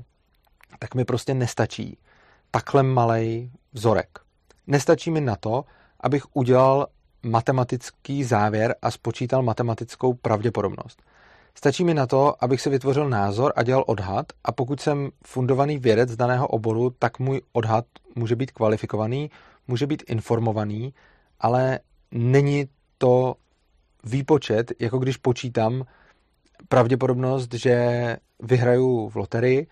tak 0.79 0.95
mi 0.95 1.05
prostě 1.05 1.35
nestačí 1.35 1.99
takhle 2.51 2.83
malý 2.83 3.51
vzorek. 3.73 4.19
Nestačí 4.67 5.11
mi 5.11 5.21
na 5.21 5.37
to, 5.37 5.65
abych 6.01 6.23
udělal 6.33 6.87
matematický 7.23 8.25
závěr 8.25 8.75
a 8.83 8.91
spočítal 8.91 9.43
matematickou 9.43 10.15
pravděpodobnost. 10.15 11.03
Stačí 11.55 11.85
mi 11.85 11.95
na 11.95 12.07
to, 12.07 12.45
abych 12.45 12.61
si 12.61 12.71
vytvořil 12.71 13.09
názor 13.09 13.53
a 13.57 13.63
dělal 13.63 13.85
odhad 13.87 14.27
a 14.45 14.53
pokud 14.53 14.81
jsem 14.81 15.11
fundovaný 15.25 15.79
vědec 15.79 16.11
z 16.11 16.17
daného 16.17 16.47
oboru, 16.47 16.91
tak 16.99 17.19
můj 17.19 17.41
odhad 17.53 17.85
může 18.15 18.37
být 18.37 18.51
kvalifikovaný, 18.51 19.31
může 19.69 19.87
být 19.87 20.03
informovaný, 20.07 20.95
ale 21.41 21.81
není 22.13 22.69
to 22.99 23.35
výpočet, 24.05 24.73
jako 24.79 24.99
když 24.99 25.17
počítám 25.17 25.85
pravděpodobnost, 26.69 27.55
že 27.55 28.17
vyhraju 28.43 29.09
v 29.09 29.17
loterii, 29.17 29.67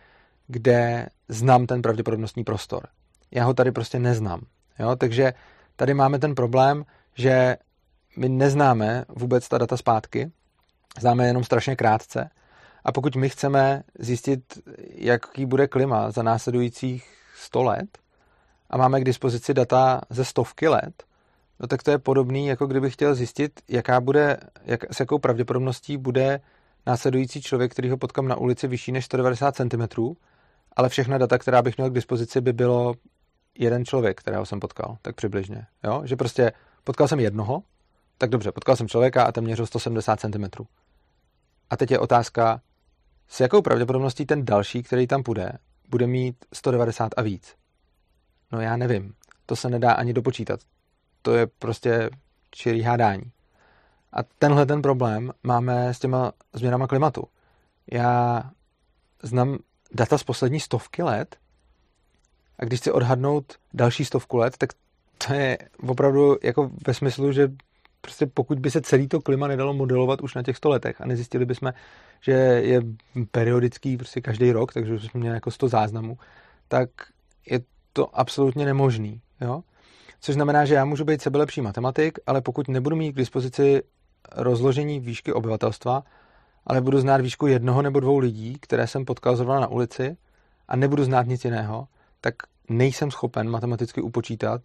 kde 0.46 1.08
znám 1.28 1.66
ten 1.66 1.82
pravděpodobnostní 1.82 2.44
prostor. 2.44 2.86
Já 3.30 3.44
ho 3.44 3.54
tady 3.54 3.72
prostě 3.72 3.98
neznám. 3.98 4.40
Jo? 4.78 4.96
Takže 4.96 5.32
tady 5.76 5.94
máme 5.94 6.18
ten 6.18 6.34
problém, 6.34 6.84
že 7.14 7.56
my 8.16 8.28
neznáme 8.28 9.04
vůbec 9.08 9.48
ta 9.48 9.58
data 9.58 9.76
zpátky, 9.76 10.30
známe 11.00 11.26
jenom 11.26 11.44
strašně 11.44 11.76
krátce. 11.76 12.30
A 12.84 12.92
pokud 12.92 13.16
my 13.16 13.28
chceme 13.28 13.82
zjistit, 13.98 14.42
jaký 14.94 15.46
bude 15.46 15.68
klima 15.68 16.10
za 16.10 16.22
následujících 16.22 17.10
100 17.36 17.62
let 17.62 17.98
a 18.70 18.76
máme 18.76 19.00
k 19.00 19.04
dispozici 19.04 19.54
data 19.54 20.00
ze 20.10 20.24
stovky 20.24 20.68
let, 20.68 21.04
no 21.60 21.66
tak 21.66 21.82
to 21.82 21.90
je 21.90 21.98
podobný, 21.98 22.46
jako 22.46 22.66
kdybych 22.66 22.92
chtěl 22.92 23.14
zjistit, 23.14 23.60
jaká 23.68 24.00
bude, 24.00 24.36
jak, 24.64 24.94
s 24.94 25.00
jakou 25.00 25.18
pravděpodobností 25.18 25.96
bude 25.96 26.40
následující 26.86 27.42
člověk, 27.42 27.72
který 27.72 27.90
ho 27.90 27.96
potkám 27.96 28.28
na 28.28 28.36
ulici 28.36 28.68
vyšší 28.68 28.92
než 28.92 29.04
190 29.04 29.56
cm, 29.56 30.14
ale 30.76 30.88
všechna 30.88 31.18
data, 31.18 31.38
která 31.38 31.62
bych 31.62 31.76
měl 31.76 31.90
k 31.90 31.94
dispozici, 31.94 32.40
by 32.40 32.52
bylo 32.52 32.94
jeden 33.58 33.84
člověk, 33.84 34.20
kterého 34.20 34.46
jsem 34.46 34.60
potkal, 34.60 34.98
tak 35.02 35.16
přibližně. 35.16 35.66
Jo? 35.84 36.02
Že 36.04 36.16
prostě 36.16 36.52
potkal 36.84 37.08
jsem 37.08 37.20
jednoho, 37.20 37.62
tak 38.18 38.30
dobře, 38.30 38.52
potkal 38.52 38.76
jsem 38.76 38.88
člověka 38.88 39.24
a 39.24 39.32
ten 39.32 39.44
měřil 39.44 39.66
170 39.66 40.20
cm. 40.20 40.44
A 41.70 41.76
teď 41.76 41.90
je 41.90 41.98
otázka, 41.98 42.60
s 43.28 43.40
jakou 43.40 43.62
pravděpodobností 43.62 44.26
ten 44.26 44.44
další, 44.44 44.82
který 44.82 45.06
tam 45.06 45.22
půjde, 45.22 45.52
bude 45.88 46.06
mít 46.06 46.44
190 46.52 47.12
a 47.16 47.22
víc. 47.22 47.54
No 48.52 48.60
já 48.60 48.76
nevím. 48.76 49.14
To 49.46 49.56
se 49.56 49.70
nedá 49.70 49.92
ani 49.92 50.12
dopočítat. 50.12 50.60
To 51.22 51.34
je 51.34 51.46
prostě 51.46 52.10
čirý 52.50 52.82
hádání. 52.82 53.22
A 54.14 54.22
tenhle 54.38 54.66
ten 54.66 54.82
problém 54.82 55.32
máme 55.42 55.94
s 55.94 55.98
těma 55.98 56.32
změnama 56.52 56.86
klimatu. 56.86 57.24
Já 57.92 58.42
znám 59.22 59.58
data 59.94 60.18
z 60.18 60.24
poslední 60.24 60.60
stovky 60.60 61.02
let 61.02 61.36
a 62.58 62.64
když 62.64 62.80
chci 62.80 62.92
odhadnout 62.92 63.54
další 63.74 64.04
stovku 64.04 64.36
let, 64.36 64.56
tak 64.58 64.70
to 65.26 65.34
je 65.34 65.58
opravdu 65.86 66.36
jako 66.42 66.70
ve 66.86 66.94
smyslu, 66.94 67.32
že 67.32 67.48
prostě 68.00 68.26
pokud 68.26 68.58
by 68.58 68.70
se 68.70 68.80
celý 68.80 69.08
to 69.08 69.20
klima 69.20 69.48
nedalo 69.48 69.74
modelovat 69.74 70.20
už 70.20 70.34
na 70.34 70.42
těch 70.42 70.56
100 70.56 70.68
letech 70.68 71.00
a 71.00 71.06
nezjistili 71.06 71.46
bychom, 71.46 71.72
že 72.20 72.32
je 72.32 72.82
periodický 73.30 73.96
prostě 73.96 74.20
každý 74.20 74.52
rok, 74.52 74.72
takže 74.72 74.92
bychom 74.92 75.20
měli 75.20 75.36
jako 75.36 75.50
100 75.50 75.68
záznamů, 75.68 76.18
tak 76.68 76.90
je 77.50 77.60
to 77.92 78.18
absolutně 78.18 78.64
nemožný. 78.64 79.20
Jo? 79.40 79.62
Což 80.20 80.34
znamená, 80.34 80.64
že 80.64 80.74
já 80.74 80.84
můžu 80.84 81.04
být 81.04 81.22
sebelepší 81.22 81.60
matematik, 81.60 82.18
ale 82.26 82.40
pokud 82.40 82.68
nebudu 82.68 82.96
mít 82.96 83.12
k 83.12 83.16
dispozici 83.16 83.82
rozložení 84.32 85.00
výšky 85.00 85.32
obyvatelstva, 85.32 86.02
ale 86.66 86.80
budu 86.80 87.00
znát 87.00 87.20
výšku 87.20 87.46
jednoho 87.46 87.82
nebo 87.82 88.00
dvou 88.00 88.18
lidí, 88.18 88.58
které 88.60 88.86
jsem 88.86 89.04
potkal 89.04 89.36
zrovna 89.36 89.60
na 89.60 89.66
ulici 89.66 90.16
a 90.68 90.76
nebudu 90.76 91.04
znát 91.04 91.26
nic 91.26 91.44
jiného, 91.44 91.88
tak 92.20 92.34
nejsem 92.68 93.10
schopen 93.10 93.50
matematicky 93.50 94.02
upočítat, 94.02 94.60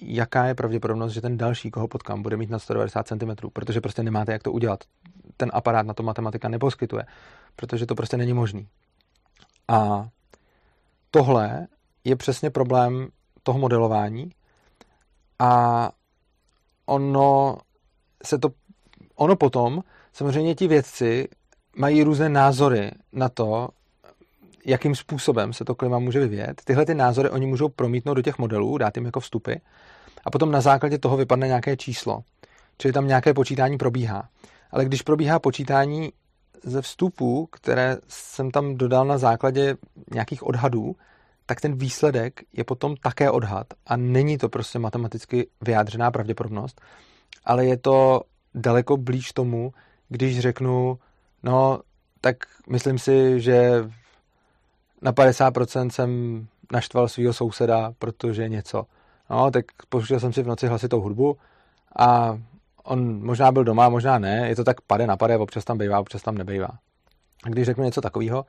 jaká 0.00 0.44
je 0.46 0.54
pravděpodobnost, 0.54 1.12
že 1.12 1.20
ten 1.20 1.36
další, 1.36 1.70
koho 1.70 1.88
potkám, 1.88 2.22
bude 2.22 2.36
mít 2.36 2.50
na 2.50 2.58
190 2.58 3.08
cm, 3.08 3.48
protože 3.52 3.80
prostě 3.80 4.02
nemáte 4.02 4.32
jak 4.32 4.42
to 4.42 4.52
udělat. 4.52 4.84
Ten 5.36 5.50
aparát 5.54 5.86
na 5.86 5.94
to 5.94 6.02
matematika 6.02 6.48
neposkytuje, 6.48 7.04
protože 7.56 7.86
to 7.86 7.94
prostě 7.94 8.16
není 8.16 8.32
možný. 8.32 8.68
A 9.68 10.08
tohle 11.10 11.66
je 12.04 12.16
přesně 12.16 12.50
problém 12.50 13.08
toho 13.42 13.58
modelování 13.58 14.30
a 15.38 15.90
ono 16.86 17.56
se 18.24 18.38
to, 18.38 18.48
ono 19.16 19.36
potom, 19.36 19.82
samozřejmě 20.12 20.54
ti 20.54 20.68
vědci 20.68 21.28
mají 21.76 22.02
různé 22.02 22.28
názory 22.28 22.90
na 23.12 23.28
to, 23.28 23.68
jakým 24.66 24.94
způsobem 24.94 25.52
se 25.52 25.64
to 25.64 25.74
klima 25.74 25.98
může 25.98 26.20
vyvíjet. 26.20 26.62
Tyhle 26.64 26.86
ty 26.86 26.94
názory 26.94 27.30
oni 27.30 27.46
můžou 27.46 27.68
promítnout 27.68 28.14
do 28.14 28.22
těch 28.22 28.38
modelů, 28.38 28.78
dát 28.78 28.96
jim 28.96 29.06
jako 29.06 29.20
vstupy 29.20 29.52
a 30.24 30.30
potom 30.30 30.50
na 30.50 30.60
základě 30.60 30.98
toho 30.98 31.16
vypadne 31.16 31.46
nějaké 31.46 31.76
číslo. 31.76 32.20
Čili 32.78 32.92
tam 32.92 33.06
nějaké 33.06 33.34
počítání 33.34 33.78
probíhá. 33.78 34.28
Ale 34.70 34.84
když 34.84 35.02
probíhá 35.02 35.38
počítání 35.38 36.12
ze 36.62 36.82
vstupů, 36.82 37.48
které 37.52 37.96
jsem 38.08 38.50
tam 38.50 38.74
dodal 38.74 39.04
na 39.06 39.18
základě 39.18 39.76
nějakých 40.14 40.42
odhadů, 40.42 40.96
tak 41.46 41.60
ten 41.60 41.74
výsledek 41.74 42.40
je 42.52 42.64
potom 42.64 42.96
také 42.96 43.30
odhad 43.30 43.66
a 43.86 43.96
není 43.96 44.38
to 44.38 44.48
prostě 44.48 44.78
matematicky 44.78 45.48
vyjádřená 45.60 46.10
pravděpodobnost, 46.10 46.80
ale 47.44 47.66
je 47.66 47.76
to 47.76 48.20
daleko 48.54 48.96
blíž 48.96 49.32
tomu, 49.32 49.72
když 50.08 50.40
řeknu, 50.40 50.98
no, 51.42 51.80
tak 52.20 52.36
myslím 52.68 52.98
si, 52.98 53.40
že 53.40 53.84
na 55.02 55.12
50% 55.12 55.90
jsem 55.90 56.46
naštval 56.72 57.08
svého 57.08 57.32
souseda, 57.32 57.92
protože 57.98 58.48
něco. 58.48 58.86
No, 59.30 59.50
tak 59.50 59.64
pouštěl 59.88 60.20
jsem 60.20 60.32
si 60.32 60.42
v 60.42 60.46
noci 60.46 60.66
hlasitou 60.66 61.00
hudbu 61.00 61.36
a 61.98 62.38
on 62.84 63.24
možná 63.24 63.52
byl 63.52 63.64
doma, 63.64 63.88
možná 63.88 64.18
ne, 64.18 64.48
je 64.48 64.56
to 64.56 64.64
tak 64.64 64.80
pade 64.80 65.06
na 65.06 65.16
pade, 65.16 65.38
občas 65.38 65.64
tam 65.64 65.78
bývá, 65.78 66.00
občas 66.00 66.22
tam 66.22 66.38
nebejvá. 66.38 66.68
A 67.44 67.48
když 67.48 67.66
řeknu 67.66 67.84
něco 67.84 68.00
takového, 68.00 68.46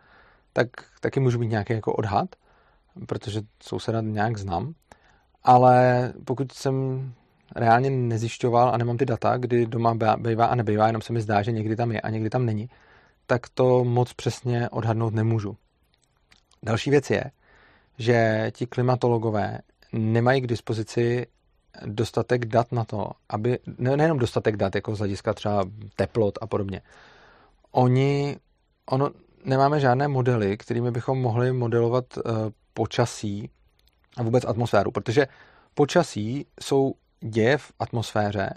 tak 0.53 0.67
taky 0.99 1.19
můžu 1.19 1.39
mít 1.39 1.47
nějaký 1.47 1.73
jako 1.73 1.93
odhad, 1.93 2.29
protože 3.07 3.41
souseda 3.63 4.01
nějak 4.01 4.37
znám, 4.37 4.73
ale 5.43 6.13
pokud 6.25 6.51
jsem 6.51 7.13
reálně 7.55 7.89
nezjišťoval 7.89 8.69
a 8.69 8.77
nemám 8.77 8.97
ty 8.97 9.05
data, 9.05 9.37
kdy 9.37 9.65
doma 9.65 9.95
bývá 10.17 10.45
a 10.45 10.55
nebývá, 10.55 10.87
jenom 10.87 11.01
se 11.01 11.13
mi 11.13 11.21
zdá, 11.21 11.41
že 11.41 11.51
někdy 11.51 11.75
tam 11.75 11.91
je 11.91 12.01
a 12.01 12.09
někdy 12.09 12.29
tam 12.29 12.45
není, 12.45 12.69
tak 13.25 13.49
to 13.49 13.83
moc 13.83 14.13
přesně 14.13 14.69
odhadnout 14.69 15.13
nemůžu. 15.13 15.57
Další 16.63 16.89
věc 16.89 17.09
je, 17.09 17.23
že 17.97 18.47
ti 18.55 18.65
klimatologové 18.65 19.59
nemají 19.93 20.41
k 20.41 20.47
dispozici 20.47 21.27
dostatek 21.85 22.45
dat 22.45 22.71
na 22.71 22.83
to, 22.83 23.11
aby, 23.29 23.59
ne, 23.77 23.97
nejenom 23.97 24.19
dostatek 24.19 24.57
dat, 24.57 24.75
jako 24.75 24.95
z 24.95 24.99
hlediska 24.99 25.33
třeba 25.33 25.65
teplot 25.95 26.37
a 26.41 26.47
podobně. 26.47 26.81
Oni 27.71 28.37
ono 28.85 29.09
nemáme 29.45 29.79
žádné 29.79 30.07
modely, 30.07 30.57
kterými 30.57 30.91
bychom 30.91 31.21
mohli 31.21 31.53
modelovat 31.53 32.17
uh, 32.17 32.23
počasí 32.73 33.49
a 34.17 34.23
vůbec 34.23 34.45
atmosféru, 34.45 34.91
protože 34.91 35.27
počasí 35.73 36.45
jsou 36.61 36.93
děje 37.25 37.57
v 37.57 37.71
atmosféře 37.79 38.49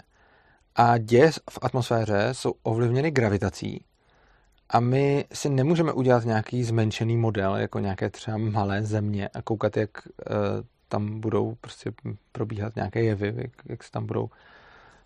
a 0.75 0.97
děje 0.97 1.31
v 1.31 1.59
atmosféře 1.61 2.29
jsou 2.31 2.53
ovlivněny 2.63 3.11
gravitací 3.11 3.85
a 4.69 4.79
my 4.79 5.25
si 5.33 5.49
nemůžeme 5.49 5.93
udělat 5.93 6.25
nějaký 6.25 6.63
zmenšený 6.63 7.17
model, 7.17 7.55
jako 7.55 7.79
nějaké 7.79 8.09
třeba 8.09 8.37
malé 8.37 8.83
země 8.83 9.29
a 9.29 9.41
koukat, 9.41 9.77
jak 9.77 9.89
uh, 10.05 10.33
tam 10.87 11.19
budou 11.19 11.55
prostě 11.61 11.91
probíhat 12.31 12.75
nějaké 12.75 13.03
jevy, 13.03 13.33
jak, 13.37 13.51
jak 13.65 13.83
se 13.83 13.91
tam 13.91 14.05
budou 14.05 14.29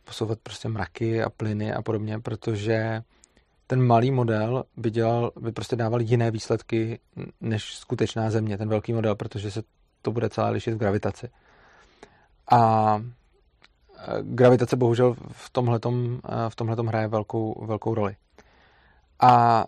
posouvat 0.03 0.39
prostě 0.39 0.69
mraky 0.69 1.23
a 1.23 1.29
plyny 1.29 1.73
a 1.73 1.81
podobně, 1.81 2.19
protože 2.19 3.03
ten 3.67 3.81
malý 3.81 4.11
model 4.11 4.63
by, 4.77 4.91
dělal, 4.91 5.31
by 5.39 5.51
prostě 5.51 5.75
dával 5.75 6.01
jiné 6.01 6.31
výsledky 6.31 6.99
než 7.41 7.75
skutečná 7.75 8.29
země, 8.29 8.57
ten 8.57 8.69
velký 8.69 8.93
model, 8.93 9.15
protože 9.15 9.51
se 9.51 9.63
to 10.01 10.11
bude 10.11 10.29
celé 10.29 10.49
lišit 10.49 10.73
v 10.73 10.77
gravitaci. 10.77 11.29
A 12.51 13.01
gravitace 14.21 14.75
bohužel 14.75 15.15
v 15.31 15.49
tomhletom, 15.49 16.19
e, 16.29 16.49
v 16.49 16.55
tomhletom 16.55 16.87
hraje 16.87 17.07
velkou, 17.07 17.65
velkou 17.65 17.93
roli. 17.93 18.15
A 19.19 19.65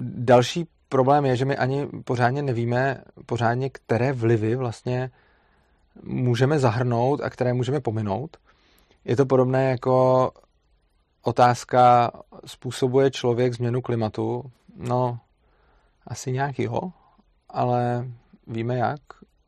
další 0.00 0.68
problém 0.88 1.24
je, 1.24 1.36
že 1.36 1.44
my 1.44 1.56
ani 1.56 1.86
pořádně 2.04 2.42
nevíme, 2.42 3.02
pořádně, 3.26 3.70
které 3.70 4.12
vlivy 4.12 4.56
vlastně 4.56 5.10
můžeme 6.02 6.58
zahrnout 6.58 7.20
a 7.20 7.30
které 7.30 7.52
můžeme 7.52 7.80
pominout. 7.80 8.36
Je 9.04 9.16
to 9.16 9.26
podobné 9.26 9.70
jako 9.70 10.30
otázka, 11.22 12.10
způsobuje 12.46 13.10
člověk 13.10 13.54
změnu 13.54 13.80
klimatu? 13.82 14.50
No, 14.76 15.18
asi 16.06 16.32
nějak 16.32 16.58
jo, 16.58 16.80
ale 17.48 18.08
víme 18.46 18.76
jak? 18.76 19.00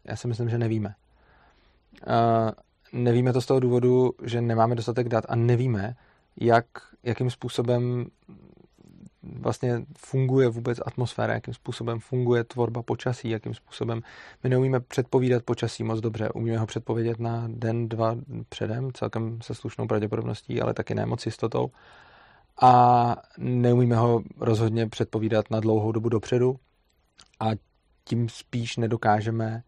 Já 0.04 0.16
si 0.16 0.28
myslím, 0.28 0.48
že 0.48 0.58
nevíme. 0.58 0.94
Nevíme 2.92 3.32
to 3.32 3.40
z 3.40 3.46
toho 3.46 3.60
důvodu, 3.60 4.12
že 4.22 4.40
nemáme 4.40 4.74
dostatek 4.74 5.08
dat 5.08 5.24
a 5.28 5.36
nevíme, 5.36 5.94
jak, 6.40 6.66
jakým 7.02 7.30
způsobem 7.30 8.06
vlastně 9.22 9.82
funguje 9.98 10.48
vůbec 10.48 10.78
atmosféra, 10.86 11.34
jakým 11.34 11.54
způsobem 11.54 12.00
funguje 12.00 12.44
tvorba 12.44 12.82
počasí, 12.82 13.30
jakým 13.30 13.54
způsobem 13.54 14.02
my 14.42 14.50
neumíme 14.50 14.80
předpovídat 14.80 15.42
počasí 15.42 15.84
moc 15.84 16.00
dobře. 16.00 16.30
Umíme 16.30 16.58
ho 16.58 16.66
předpovědět 16.66 17.20
na 17.20 17.44
den, 17.48 17.88
dva 17.88 18.16
předem, 18.48 18.92
celkem 18.92 19.38
se 19.42 19.54
slušnou 19.54 19.86
pravděpodobností, 19.86 20.60
ale 20.60 20.74
taky 20.74 20.94
ne 20.94 21.06
moc 21.06 21.26
jistotou. 21.26 21.70
A 22.62 23.16
neumíme 23.38 23.96
ho 23.96 24.22
rozhodně 24.40 24.88
předpovídat 24.88 25.50
na 25.50 25.60
dlouhou 25.60 25.92
dobu 25.92 26.08
dopředu 26.08 26.56
a 27.40 27.50
tím 28.04 28.28
spíš 28.28 28.76
nedokážeme 28.76 29.62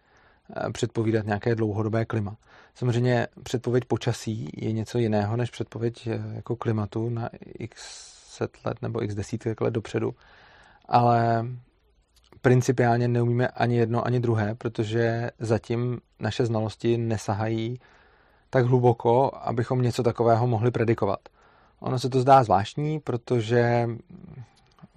předpovídat 0.72 1.26
nějaké 1.26 1.54
dlouhodobé 1.54 2.04
klima. 2.04 2.36
Samozřejmě 2.74 3.26
předpověď 3.42 3.84
počasí 3.84 4.50
je 4.56 4.72
něco 4.72 4.98
jiného 4.98 5.36
než 5.36 5.50
předpověď 5.50 6.06
eh, 6.06 6.20
jako 6.34 6.56
klimatu 6.56 7.10
na 7.10 7.30
x 7.58 8.04
set 8.34 8.50
let 8.64 8.82
nebo 8.82 9.02
x 9.02 9.14
desítek 9.14 9.60
let 9.60 9.70
dopředu, 9.70 10.14
ale 10.88 11.46
principiálně 12.40 13.08
neumíme 13.08 13.48
ani 13.48 13.76
jedno, 13.76 14.06
ani 14.06 14.20
druhé, 14.20 14.54
protože 14.54 15.30
zatím 15.38 16.00
naše 16.20 16.46
znalosti 16.46 16.98
nesahají 16.98 17.80
tak 18.50 18.66
hluboko, 18.66 19.30
abychom 19.34 19.82
něco 19.82 20.02
takového 20.02 20.46
mohli 20.46 20.70
predikovat. 20.70 21.20
Ono 21.80 21.98
se 21.98 22.08
to 22.08 22.20
zdá 22.20 22.44
zvláštní, 22.44 23.00
protože 23.00 23.88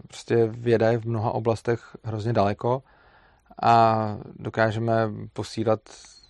prostě 0.08 0.48
věda 0.48 0.92
je 0.92 0.98
v 0.98 1.06
mnoha 1.06 1.32
oblastech 1.32 1.98
hrozně 2.04 2.34
daleko 2.34 2.84
a 3.62 4.18
dokážeme 4.40 4.94
posílat 5.34 5.80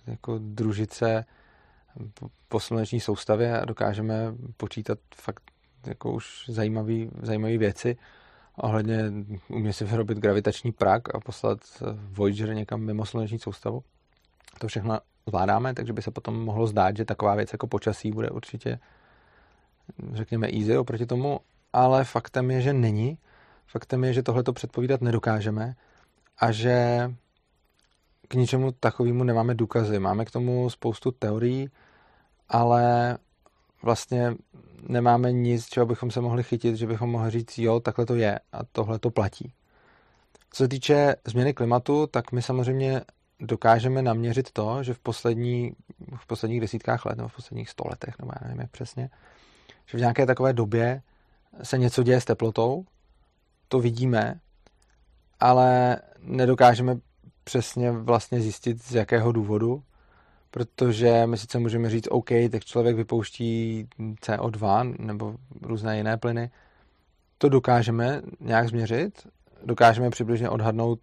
jako 0.06 0.38
družice 0.38 1.24
po 2.48 2.60
sluneční 2.60 3.00
soustavě 3.00 3.60
a 3.60 3.64
dokážeme 3.64 4.14
počítat 4.56 4.98
fakt 5.14 5.42
jako 5.86 6.12
už 6.12 6.44
zajímavé 6.48 6.94
zajímavý 7.22 7.58
věci 7.58 7.96
ohledně 8.58 9.12
umě 9.48 9.72
si 9.72 9.84
vyrobit 9.84 10.18
gravitační 10.18 10.72
prak 10.72 11.14
a 11.14 11.20
poslat 11.20 11.58
Voyager 12.10 12.54
někam 12.54 12.80
mimo 12.80 13.06
sluneční 13.06 13.38
soustavu. 13.38 13.82
To 14.58 14.68
všechno 14.68 14.98
zvládáme, 15.26 15.74
takže 15.74 15.92
by 15.92 16.02
se 16.02 16.10
potom 16.10 16.44
mohlo 16.44 16.66
zdát, 16.66 16.96
že 16.96 17.04
taková 17.04 17.34
věc 17.34 17.52
jako 17.52 17.66
počasí 17.66 18.12
bude 18.12 18.30
určitě, 18.30 18.78
řekněme, 20.12 20.48
easy 20.48 20.78
oproti 20.78 21.06
tomu, 21.06 21.40
ale 21.72 22.04
faktem 22.04 22.50
je, 22.50 22.60
že 22.60 22.72
není. 22.72 23.18
Faktem 23.66 24.04
je, 24.04 24.12
že 24.12 24.22
tohle 24.22 24.42
to 24.42 24.52
předpovídat 24.52 25.00
nedokážeme 25.00 25.74
a 26.38 26.52
že 26.52 27.10
k 28.28 28.34
ničemu 28.34 28.72
takovému 28.72 29.24
nemáme 29.24 29.54
důkazy. 29.54 29.98
Máme 29.98 30.24
k 30.24 30.30
tomu 30.30 30.70
spoustu 30.70 31.10
teorií, 31.10 31.70
ale 32.48 33.18
vlastně 33.82 34.34
nemáme 34.88 35.32
nic, 35.32 35.66
čeho 35.66 35.86
bychom 35.86 36.10
se 36.10 36.20
mohli 36.20 36.42
chytit, 36.42 36.76
že 36.76 36.86
bychom 36.86 37.10
mohli 37.10 37.30
říct, 37.30 37.58
jo, 37.58 37.80
takhle 37.80 38.06
to 38.06 38.14
je 38.14 38.40
a 38.52 38.64
tohle 38.72 38.98
to 38.98 39.10
platí. 39.10 39.52
Co 40.50 40.64
se 40.64 40.68
týče 40.68 41.16
změny 41.26 41.54
klimatu, 41.54 42.06
tak 42.06 42.32
my 42.32 42.42
samozřejmě 42.42 43.00
dokážeme 43.40 44.02
naměřit 44.02 44.50
to, 44.52 44.82
že 44.82 44.94
v, 44.94 44.98
poslední, 44.98 45.72
v 46.16 46.26
posledních 46.26 46.60
desítkách 46.60 47.06
let 47.06 47.16
nebo 47.16 47.28
v 47.28 47.36
posledních 47.36 47.70
stoletech, 47.70 48.18
nebo 48.18 48.32
já 48.34 48.48
nevím 48.48 48.60
jak 48.60 48.70
přesně, 48.70 49.10
že 49.86 49.98
v 49.98 50.00
nějaké 50.00 50.26
takové 50.26 50.52
době 50.52 51.02
se 51.62 51.78
něco 51.78 52.02
děje 52.02 52.20
s 52.20 52.24
teplotou, 52.24 52.84
to 53.68 53.80
vidíme, 53.80 54.40
ale 55.40 55.98
nedokážeme 56.22 56.98
přesně 57.44 57.92
vlastně 57.92 58.40
zjistit, 58.40 58.82
z 58.82 58.94
jakého 58.94 59.32
důvodu 59.32 59.82
protože 60.50 61.26
my 61.26 61.36
sice 61.36 61.58
můžeme 61.58 61.90
říct, 61.90 62.08
OK, 62.10 62.28
tak 62.50 62.64
člověk 62.64 62.96
vypouští 62.96 63.86
CO2 63.98 64.94
nebo 64.98 65.34
různé 65.62 65.96
jiné 65.96 66.16
plyny, 66.16 66.50
to 67.38 67.48
dokážeme 67.48 68.22
nějak 68.40 68.68
změřit, 68.68 69.26
dokážeme 69.64 70.10
přibližně 70.10 70.50
odhadnout 70.50 71.00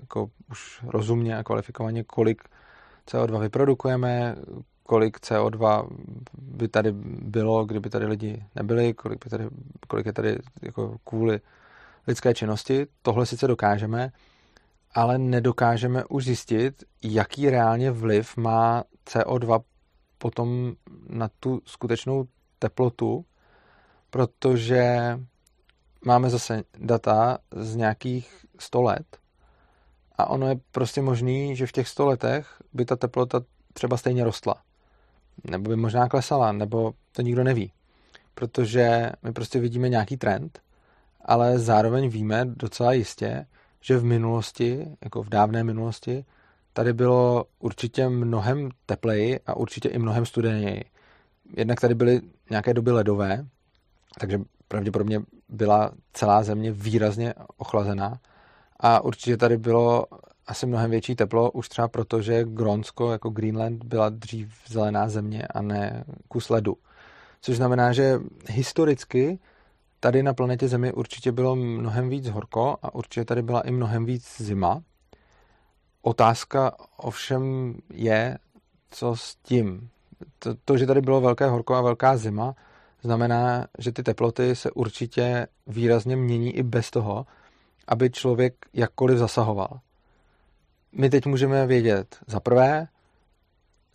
jako 0.00 0.30
už 0.50 0.82
rozumně 0.86 1.38
a 1.38 1.42
kvalifikovaně, 1.42 2.04
kolik 2.04 2.42
CO2 3.10 3.40
vyprodukujeme, 3.40 4.36
kolik 4.82 5.18
CO2 5.18 5.88
by 6.38 6.68
tady 6.68 6.92
bylo, 7.22 7.64
kdyby 7.64 7.90
tady 7.90 8.06
lidi 8.06 8.44
nebyli, 8.54 8.94
kolik, 8.94 9.24
by 9.24 9.30
tady, 9.30 9.44
kolik 9.88 10.06
je 10.06 10.12
tady 10.12 10.38
jako 10.62 10.96
kvůli 11.04 11.40
lidské 12.06 12.34
činnosti. 12.34 12.86
Tohle 13.02 13.26
sice 13.26 13.46
dokážeme, 13.46 14.12
ale 14.94 15.18
nedokážeme 15.18 16.04
už 16.04 16.24
zjistit, 16.24 16.84
jaký 17.02 17.50
reálně 17.50 17.90
vliv 17.90 18.36
má 18.36 18.84
CO2 19.06 19.62
potom 20.18 20.72
na 21.08 21.30
tu 21.40 21.62
skutečnou 21.64 22.24
teplotu, 22.58 23.24
protože 24.10 25.18
máme 26.04 26.30
zase 26.30 26.62
data 26.78 27.38
z 27.50 27.76
nějakých 27.76 28.44
100 28.58 28.82
let 28.82 29.18
a 30.18 30.26
ono 30.30 30.48
je 30.48 30.56
prostě 30.72 31.02
možný, 31.02 31.56
že 31.56 31.66
v 31.66 31.72
těch 31.72 31.88
100 31.88 32.06
letech 32.06 32.62
by 32.72 32.84
ta 32.84 32.96
teplota 32.96 33.40
třeba 33.72 33.96
stejně 33.96 34.24
rostla. 34.24 34.62
Nebo 35.50 35.68
by 35.70 35.76
možná 35.76 36.08
klesala, 36.08 36.52
nebo 36.52 36.94
to 37.12 37.22
nikdo 37.22 37.44
neví. 37.44 37.72
Protože 38.34 39.12
my 39.22 39.32
prostě 39.32 39.60
vidíme 39.60 39.88
nějaký 39.88 40.16
trend, 40.16 40.60
ale 41.24 41.58
zároveň 41.58 42.08
víme 42.08 42.44
docela 42.44 42.92
jistě, 42.92 43.46
že 43.80 43.98
v 43.98 44.04
minulosti, 44.04 44.86
jako 45.04 45.22
v 45.22 45.28
dávné 45.28 45.64
minulosti, 45.64 46.24
tady 46.72 46.92
bylo 46.92 47.44
určitě 47.58 48.08
mnohem 48.08 48.68
tepleji 48.86 49.40
a 49.46 49.56
určitě 49.56 49.88
i 49.88 49.98
mnohem 49.98 50.26
studeněji. 50.26 50.84
Jednak 51.56 51.80
tady 51.80 51.94
byly 51.94 52.20
nějaké 52.50 52.74
doby 52.74 52.90
ledové, 52.90 53.46
takže 54.20 54.40
pravděpodobně 54.68 55.20
byla 55.48 55.92
celá 56.12 56.42
země 56.42 56.72
výrazně 56.72 57.34
ochlazená 57.56 58.20
a 58.80 59.00
určitě 59.00 59.36
tady 59.36 59.56
bylo 59.56 60.06
asi 60.46 60.66
mnohem 60.66 60.90
větší 60.90 61.16
teplo, 61.16 61.50
už 61.50 61.68
třeba 61.68 61.88
proto, 61.88 62.22
že 62.22 62.44
Grónsko 62.44 63.12
jako 63.12 63.30
Greenland 63.30 63.84
byla 63.84 64.08
dřív 64.08 64.54
zelená 64.68 65.08
země 65.08 65.42
a 65.42 65.62
ne 65.62 66.04
kus 66.28 66.50
ledu. 66.50 66.76
Což 67.40 67.56
znamená, 67.56 67.92
že 67.92 68.18
historicky 68.48 69.38
tady 70.02 70.22
na 70.22 70.34
planetě 70.34 70.68
Zemi 70.68 70.92
určitě 70.92 71.32
bylo 71.32 71.56
mnohem 71.56 72.08
víc 72.08 72.28
horko 72.28 72.76
a 72.82 72.94
určitě 72.94 73.24
tady 73.24 73.42
byla 73.42 73.60
i 73.60 73.70
mnohem 73.70 74.04
víc 74.04 74.42
zima. 74.42 74.82
Otázka 76.02 76.72
ovšem 76.96 77.74
je, 77.92 78.38
co 78.90 79.16
s 79.16 79.36
tím. 79.42 79.88
To, 80.38 80.54
to, 80.64 80.76
že 80.76 80.86
tady 80.86 81.00
bylo 81.00 81.20
velké 81.20 81.46
horko 81.46 81.74
a 81.74 81.80
velká 81.80 82.16
zima, 82.16 82.54
znamená, 83.02 83.66
že 83.78 83.92
ty 83.92 84.02
teploty 84.02 84.56
se 84.56 84.70
určitě 84.70 85.46
výrazně 85.66 86.16
mění 86.16 86.56
i 86.56 86.62
bez 86.62 86.90
toho, 86.90 87.26
aby 87.88 88.10
člověk 88.10 88.54
jakkoliv 88.72 89.18
zasahoval. 89.18 89.80
My 90.92 91.10
teď 91.10 91.26
můžeme 91.26 91.66
vědět, 91.66 92.16
za 92.26 92.40
prvé, 92.40 92.88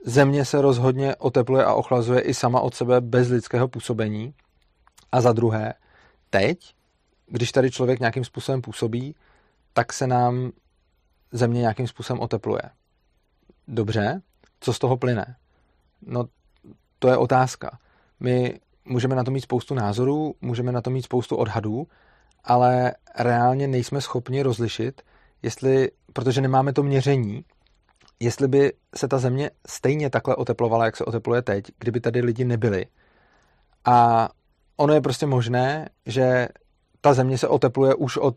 země 0.05 0.45
se 0.45 0.61
rozhodně 0.61 1.15
otepluje 1.15 1.65
a 1.65 1.73
ochlazuje 1.73 2.21
i 2.21 2.33
sama 2.33 2.59
od 2.59 2.75
sebe 2.75 3.01
bez 3.01 3.29
lidského 3.29 3.67
působení. 3.67 4.33
A 5.11 5.21
za 5.21 5.33
druhé, 5.33 5.73
teď 6.29 6.77
když 7.27 7.51
tady 7.51 7.71
člověk 7.71 7.99
nějakým 7.99 8.23
způsobem 8.23 8.61
působí, 8.61 9.15
tak 9.73 9.93
se 9.93 10.07
nám 10.07 10.51
země 11.31 11.61
nějakým 11.61 11.87
způsobem 11.87 12.19
otepluje. 12.19 12.61
Dobře, 13.67 14.21
co 14.59 14.73
z 14.73 14.79
toho 14.79 14.97
plyne? 14.97 15.35
No, 16.01 16.25
to 16.99 17.09
je 17.09 17.17
otázka. 17.17 17.79
My 18.19 18.59
můžeme 18.85 19.15
na 19.15 19.23
to 19.23 19.31
mít 19.31 19.41
spoustu 19.41 19.73
názorů, 19.73 20.35
můžeme 20.41 20.71
na 20.71 20.81
to 20.81 20.89
mít 20.89 21.01
spoustu 21.01 21.35
odhadů, 21.35 21.87
ale 22.43 22.93
reálně 23.19 23.67
nejsme 23.67 24.01
schopni 24.01 24.41
rozlišit, 24.41 25.01
jestli, 25.41 25.91
protože 26.13 26.41
nemáme 26.41 26.73
to 26.73 26.83
měření, 26.83 27.45
jestli 28.19 28.47
by 28.47 28.73
se 28.95 29.07
ta 29.07 29.17
země 29.17 29.51
stejně 29.67 30.09
takhle 30.09 30.35
oteplovala, 30.35 30.85
jak 30.85 30.97
se 30.97 31.05
otepluje 31.05 31.41
teď, 31.41 31.65
kdyby 31.79 31.99
tady 31.99 32.21
lidi 32.21 32.45
nebyli. 32.45 32.85
A 33.85 34.29
ono 34.77 34.93
je 34.93 35.01
prostě 35.01 35.25
možné, 35.25 35.89
že 36.05 36.47
ta 37.01 37.13
země 37.13 37.37
se 37.37 37.47
otepluje 37.47 37.95
už 37.95 38.17
od, 38.17 38.35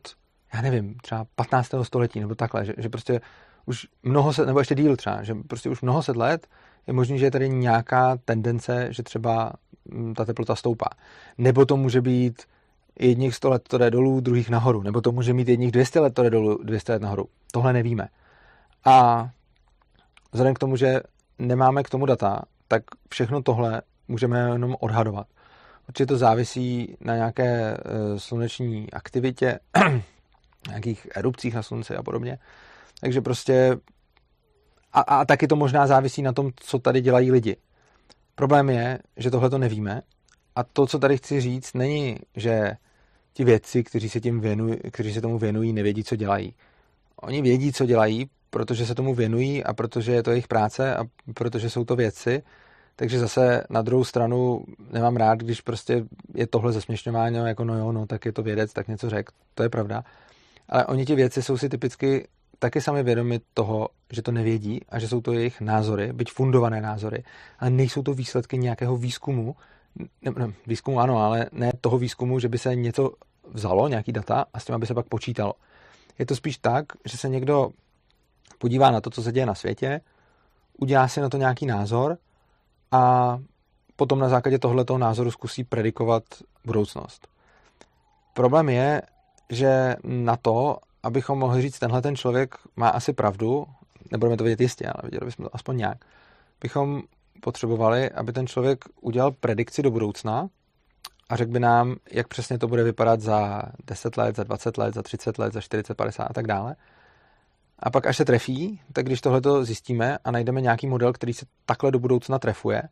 já 0.55 0.63
nevím, 0.63 0.95
třeba 0.95 1.27
15. 1.35 1.71
století 1.83 2.21
nebo 2.21 2.35
takhle, 2.35 2.65
že, 2.65 2.75
že 2.79 2.89
prostě 2.89 3.21
už 3.67 3.87
mnoho 4.03 4.33
set, 4.33 4.47
nebo 4.47 4.59
ještě 4.59 4.75
díl 4.75 4.97
třeba, 4.97 5.23
že 5.23 5.35
prostě 5.35 5.71
už 5.71 5.83
mnoho 5.83 6.03
set 6.03 6.17
let 6.17 6.47
je 6.87 6.93
možné, 6.93 7.19
že 7.19 7.27
je 7.27 7.31
tady 7.31 7.49
nějaká 7.49 8.17
tendence, 8.25 8.89
že 8.91 9.03
třeba 9.03 9.53
mm, 9.85 10.15
ta 10.15 10.25
teplota 10.25 10.55
stoupá. 10.55 10.87
Nebo 11.39 11.67
to 11.67 11.77
může 11.77 12.01
být 12.01 12.43
jedních 13.01 13.35
100 13.35 13.51
let 13.51 13.69
to 13.69 13.79
jde 13.79 13.91
dolů, 13.91 14.21
druhých 14.21 14.51
nahoru. 14.51 14.83
Nebo 14.83 15.01
to 15.01 15.13
může 15.13 15.33
mít 15.33 15.49
jedních 15.49 15.73
200 15.73 16.01
let 16.01 16.15
to 16.15 16.23
jde 16.23 16.31
dolů, 16.31 16.63
200 16.63 16.93
let 16.93 17.03
nahoru. 17.03 17.29
Tohle 17.53 17.73
nevíme. 17.73 18.09
A 18.85 19.29
vzhledem 20.33 20.55
k 20.55 20.59
tomu, 20.59 20.77
že 20.77 21.01
nemáme 21.39 21.83
k 21.83 21.91
tomu 21.91 22.07
data, 22.07 22.43
tak 22.69 22.83
všechno 23.11 23.43
tohle 23.43 23.83
můžeme 24.09 24.39
jenom 24.39 24.77
odhadovat. 24.81 25.27
Určitě 25.91 26.07
to 26.07 26.19
závisí 26.19 26.97
na 27.01 27.17
nějaké 27.17 27.75
e, 27.75 27.77
sluneční 28.19 28.93
aktivitě, 28.93 29.59
nějakých 30.69 31.07
erupcích 31.17 31.55
na 31.55 31.63
slunci 31.63 31.97
a 31.97 32.03
podobně. 32.03 32.39
Takže 33.01 33.21
prostě 33.21 33.77
a, 34.93 35.01
a 35.01 35.25
taky 35.25 35.47
to 35.47 35.57
možná 35.57 35.87
závisí 35.87 36.23
na 36.23 36.33
tom, 36.33 36.51
co 36.57 36.79
tady 36.79 37.01
dělají 37.01 37.33
lidi. 37.33 37.57
Problém 38.35 38.71
je, 38.71 38.99
že 39.17 39.31
tohle 39.31 39.51
to 39.51 39.59
nevíme 39.59 40.03
a 40.57 40.65
to, 40.65 40.87
co 40.87 40.99
tady 40.99 41.17
chci 41.17 41.41
říct, 41.41 41.75
není, 41.75 42.17
že 42.37 42.77
ti 43.33 43.45
vědci, 43.45 43.85
kteří 43.85 44.09
se, 44.09 44.21
tím 44.21 44.41
věnují, 44.41 44.77
kteří 44.91 45.15
se 45.15 45.21
tomu 45.21 45.39
věnují, 45.39 45.73
nevědí, 45.73 46.05
co 46.05 46.17
dělají. 46.17 46.55
Oni 47.17 47.43
vědí, 47.43 47.73
co 47.73 47.87
dělají, 47.87 48.31
protože 48.51 48.87
se 48.87 48.95
tomu 48.95 49.15
věnují 49.15 49.65
a 49.65 49.73
protože 49.73 50.13
je 50.13 50.23
to 50.23 50.31
jejich 50.31 50.49
práce 50.49 50.97
a 50.97 51.05
protože 51.35 51.71
jsou 51.71 51.85
to 51.85 51.97
vědci. 51.97 52.43
Takže 53.01 53.19
zase 53.19 53.65
na 53.71 53.83
druhou 53.83 54.05
stranu 54.05 54.65
nemám 54.93 55.17
rád, 55.17 55.39
když 55.39 55.61
prostě 55.61 56.05
je 56.35 56.47
tohle 56.47 56.73
zesměšňování, 56.73 57.37
jako 57.37 57.65
no 57.65 57.79
jo, 57.79 57.93
no 57.93 58.07
tak 58.07 58.25
je 58.25 58.33
to 58.33 58.43
vědec, 58.43 58.73
tak 58.73 58.89
něco 58.89 59.11
řek. 59.11 59.31
To 59.55 59.63
je 59.63 59.69
pravda. 59.69 60.05
Ale 60.69 60.87
oni 60.87 61.07
ti 61.07 61.15
vědci 61.15 61.43
jsou 61.43 61.57
si 61.57 61.69
typicky 61.69 62.29
taky 62.59 62.81
sami 62.81 63.03
vědomi 63.03 63.41
toho, 63.55 63.89
že 64.13 64.23
to 64.23 64.33
nevědí 64.33 64.81
a 64.89 64.99
že 64.99 65.09
jsou 65.09 65.21
to 65.21 65.33
jejich 65.33 65.61
názory, 65.61 66.13
byť 66.13 66.31
fundované 66.33 66.81
názory, 66.81 67.25
ale 67.59 67.71
nejsou 67.71 68.03
to 68.03 68.15
výsledky 68.15 68.59
nějakého 68.59 68.97
výzkumu, 68.97 69.57
ne, 70.23 70.33
ne, 70.37 70.53
výzkumu 70.67 71.01
ano, 71.01 71.19
ale 71.19 71.47
ne 71.53 71.73
toho 71.81 71.99
výzkumu, 71.99 72.39
že 72.39 72.49
by 72.49 72.59
se 72.59 72.75
něco 72.75 73.13
vzalo, 73.53 73.89
nějaký 73.89 74.13
data 74.13 74.45
a 74.55 74.61
s 74.61 74.65
tím, 74.65 74.75
aby 74.75 74.87
se 74.87 74.95
pak 74.95 75.07
počítalo. 75.07 75.53
Je 76.19 76.27
to 76.27 76.37
spíš 76.37 76.59
tak, 76.59 76.85
že 77.05 77.17
se 77.17 77.29
někdo 77.29 77.71
podívá 78.59 78.91
na 78.91 79.01
to, 79.01 79.11
co 79.11 79.23
se 79.23 79.33
děje 79.33 79.47
na 79.47 79.55
světě, 79.55 80.01
udělá 80.79 81.09
si 81.09 81.21
na 81.21 81.29
to 81.29 81.37
nějaký 81.37 81.67
názor 81.67 82.19
a 82.93 83.39
potom 83.97 84.19
na 84.19 84.29
základě 84.29 84.59
tohoto 84.59 84.99
názoru 84.99 85.31
zkusí 85.31 85.65
predikovat 85.65 86.23
budoucnost. 86.65 87.29
Problém 88.35 88.69
je, 88.69 89.03
že 89.51 89.97
na 90.05 90.37
to, 90.37 90.79
abychom 91.03 91.39
mohli 91.39 91.63
říct, 91.63 91.79
tenhle 91.79 92.03
ten 92.03 92.17
člověk 92.17 92.55
má 92.77 92.89
asi 92.89 93.13
pravdu, 93.13 93.67
nebudeme 94.11 94.37
to 94.37 94.45
vědět 94.45 94.63
jistě, 94.63 94.87
ale 94.87 95.03
viděli 95.05 95.27
bychom 95.27 95.45
to 95.45 95.55
aspoň 95.55 95.77
nějak, 95.77 95.99
bychom 96.61 97.03
potřebovali, 97.41 98.11
aby 98.11 98.33
ten 98.33 98.47
člověk 98.47 98.85
udělal 99.01 99.31
predikci 99.31 99.83
do 99.83 99.91
budoucna 99.91 100.49
a 101.29 101.37
řekl 101.37 101.53
by 101.53 101.61
nám, 101.61 101.97
jak 102.11 102.29
přesně 102.29 102.59
to 102.59 102.69
bude 102.69 102.85
vypadat 102.85 103.21
za 103.21 103.63
10 103.87 104.17
let, 104.17 104.37
za 104.37 104.45
20 104.45 104.79
let, 104.79 104.95
za 104.95 105.03
30 105.03 105.39
let, 105.39 105.53
za 105.53 105.61
40, 105.61 105.95
50 105.95 106.25
a 106.25 106.33
tak 106.33 106.47
dále. 106.47 106.77
A 107.83 107.91
pak, 107.91 108.07
až 108.07 108.17
se 108.17 108.25
trefí, 108.25 108.81
tak 108.93 109.07
když 109.07 109.21
tohle 109.21 109.65
zjistíme 109.65 110.19
a 110.25 110.31
najdeme 110.31 110.61
nějaký 110.61 110.87
model, 110.87 111.13
který 111.13 111.33
se 111.33 111.47
takhle 111.67 111.91
do 111.91 111.99
budoucna 111.99 112.39
trefuje, 112.39 112.83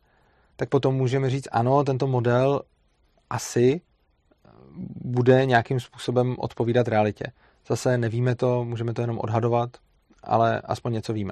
tak 0.55 0.69
potom 0.69 0.95
můžeme 0.95 1.29
říct, 1.29 1.47
ano, 1.51 1.83
tento 1.83 2.07
model 2.07 2.61
asi 3.29 3.81
bude 5.01 5.45
nějakým 5.45 5.79
způsobem 5.79 6.35
odpovídat 6.39 6.87
realitě. 6.87 7.25
Zase 7.67 7.97
nevíme 7.97 8.35
to, 8.35 8.65
můžeme 8.65 8.93
to 8.93 9.01
jenom 9.01 9.19
odhadovat, 9.19 9.69
ale 10.23 10.61
aspoň 10.61 10.93
něco 10.93 11.13
víme. 11.13 11.31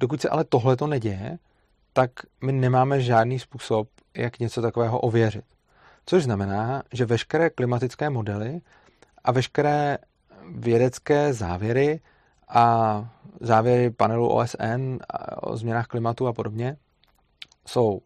Dokud 0.00 0.20
se 0.20 0.28
ale 0.28 0.44
tohle 0.44 0.76
to 0.76 0.86
neděje, 0.86 1.38
tak 1.92 2.10
my 2.44 2.52
nemáme 2.52 3.00
žádný 3.00 3.38
způsob, 3.38 3.88
jak 4.16 4.38
něco 4.38 4.62
takového 4.62 5.00
ověřit. 5.00 5.44
Což 6.06 6.24
znamená, 6.24 6.82
že 6.92 7.04
veškeré 7.04 7.50
klimatické 7.50 8.10
modely 8.10 8.60
a 9.24 9.32
veškeré 9.32 9.98
vědecké 10.54 11.32
závěry 11.32 12.00
a 12.52 13.08
závěry 13.40 13.90
panelu 13.90 14.28
OSN 14.28 14.98
o 15.42 15.56
změnách 15.56 15.86
klimatu 15.86 16.26
a 16.26 16.32
podobně 16.32 16.76
jsou 17.66 18.00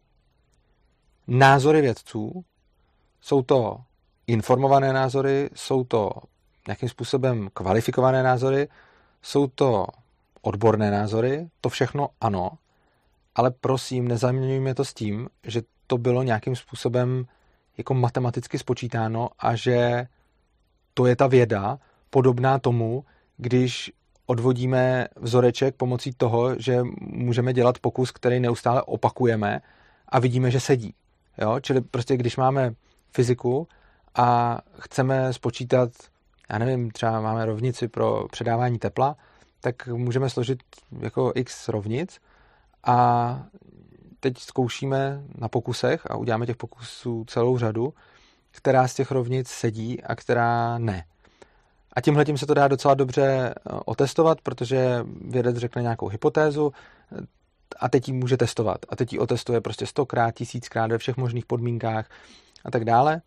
názory 1.27 1.81
vědců, 1.81 2.43
jsou 3.21 3.41
to 3.41 3.77
informované 4.27 4.93
názory, 4.93 5.49
jsou 5.55 5.83
to 5.83 6.11
nějakým 6.67 6.89
způsobem 6.89 7.49
kvalifikované 7.53 8.23
názory, 8.23 8.67
jsou 9.21 9.47
to 9.47 9.87
odborné 10.41 10.91
názory, 10.91 11.49
to 11.61 11.69
všechno 11.69 12.09
ano, 12.21 12.51
ale 13.35 13.51
prosím, 13.51 14.07
nezaměňujme 14.07 14.75
to 14.75 14.85
s 14.85 14.93
tím, 14.93 15.29
že 15.43 15.61
to 15.87 15.97
bylo 15.97 16.23
nějakým 16.23 16.55
způsobem 16.55 17.25
jako 17.77 17.93
matematicky 17.93 18.59
spočítáno 18.59 19.29
a 19.39 19.55
že 19.55 20.07
to 20.93 21.05
je 21.05 21.15
ta 21.15 21.27
věda 21.27 21.79
podobná 22.09 22.59
tomu, 22.59 23.05
když 23.37 23.91
odvodíme 24.27 25.07
vzoreček 25.15 25.75
pomocí 25.75 26.13
toho, 26.13 26.59
že 26.59 26.83
můžeme 27.01 27.53
dělat 27.53 27.79
pokus, 27.79 28.11
který 28.11 28.39
neustále 28.39 28.81
opakujeme 28.81 29.61
a 30.09 30.19
vidíme, 30.19 30.51
že 30.51 30.59
sedí. 30.59 30.93
Jo? 31.37 31.59
Čili 31.59 31.81
prostě 31.81 32.17
když 32.17 32.37
máme 32.37 32.73
fyziku 33.11 33.67
a 34.15 34.57
chceme 34.79 35.33
spočítat, 35.33 35.89
já 36.49 36.57
nevím, 36.57 36.91
třeba 36.91 37.21
máme 37.21 37.45
rovnici 37.45 37.87
pro 37.87 38.27
předávání 38.31 38.79
tepla, 38.79 39.15
tak 39.61 39.87
můžeme 39.87 40.29
složit 40.29 40.59
jako 40.99 41.31
x 41.35 41.67
rovnic 41.69 42.19
a 42.83 43.39
teď 44.19 44.37
zkoušíme 44.37 45.23
na 45.35 45.47
pokusech 45.47 46.11
a 46.11 46.15
uděláme 46.15 46.45
těch 46.45 46.57
pokusů 46.57 47.25
celou 47.27 47.57
řadu, 47.57 47.93
která 48.51 48.87
z 48.87 48.93
těch 48.93 49.11
rovnic 49.11 49.47
sedí 49.47 50.03
a 50.03 50.15
která 50.15 50.77
ne. 50.77 51.05
A 51.97 52.01
tímhle 52.01 52.25
tím 52.25 52.37
se 52.37 52.45
to 52.45 52.53
dá 52.53 52.67
docela 52.67 52.93
dobře 52.93 53.23
eh, 53.23 53.53
otestovat, 53.85 54.41
protože 54.41 55.05
vědec 55.21 55.57
řekne 55.57 55.81
nějakou 55.81 56.07
hypotézu 56.07 56.73
eh, 57.11 57.21
a 57.79 57.89
teď 57.89 58.07
ji 58.07 58.13
může 58.13 58.37
testovat. 58.37 58.77
A 58.89 58.95
teď 58.95 59.13
ji 59.13 59.19
otestuje 59.19 59.61
prostě 59.61 59.85
stokrát, 59.85 60.31
tisíckrát 60.35 60.91
ve 60.91 60.97
všech 60.97 61.17
možných 61.17 61.45
podmínkách 61.45 62.09
a 62.65 62.71
tak 62.71 62.85
dále. 62.85 63.21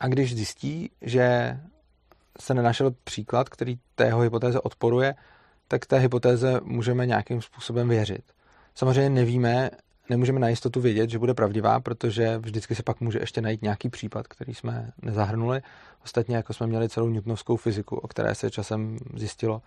A 0.00 0.08
když 0.08 0.34
zjistí, 0.34 0.90
že 1.02 1.58
se 2.40 2.54
nenašel 2.54 2.94
příklad, 3.04 3.48
který 3.48 3.78
té 3.94 4.04
jeho 4.04 4.20
hypotéze 4.20 4.60
odporuje, 4.60 5.14
tak 5.68 5.86
té 5.86 5.98
hypotéze 5.98 6.60
můžeme 6.64 7.06
nějakým 7.06 7.42
způsobem 7.42 7.88
věřit. 7.88 8.24
Samozřejmě 8.74 9.10
nevíme, 9.10 9.70
nemůžeme 10.10 10.40
na 10.40 10.48
jistotu 10.48 10.80
vědět, 10.80 11.10
že 11.10 11.18
bude 11.18 11.34
pravdivá, 11.34 11.80
protože 11.80 12.38
vždycky 12.38 12.74
se 12.74 12.82
pak 12.82 13.00
může 13.00 13.18
ještě 13.18 13.40
najít 13.40 13.62
nějaký 13.62 13.88
případ, 13.88 14.28
který 14.28 14.54
jsme 14.54 14.90
nezahrnuli. 15.02 15.62
Ostatně 16.04 16.36
jako 16.36 16.52
jsme 16.52 16.66
měli 16.66 16.88
celou 16.88 17.08
newtonovskou 17.08 17.56
fyziku, 17.56 17.96
o 17.96 18.08
které 18.08 18.34
se 18.34 18.50
časem 18.50 18.98
zjistilo, 19.14 19.62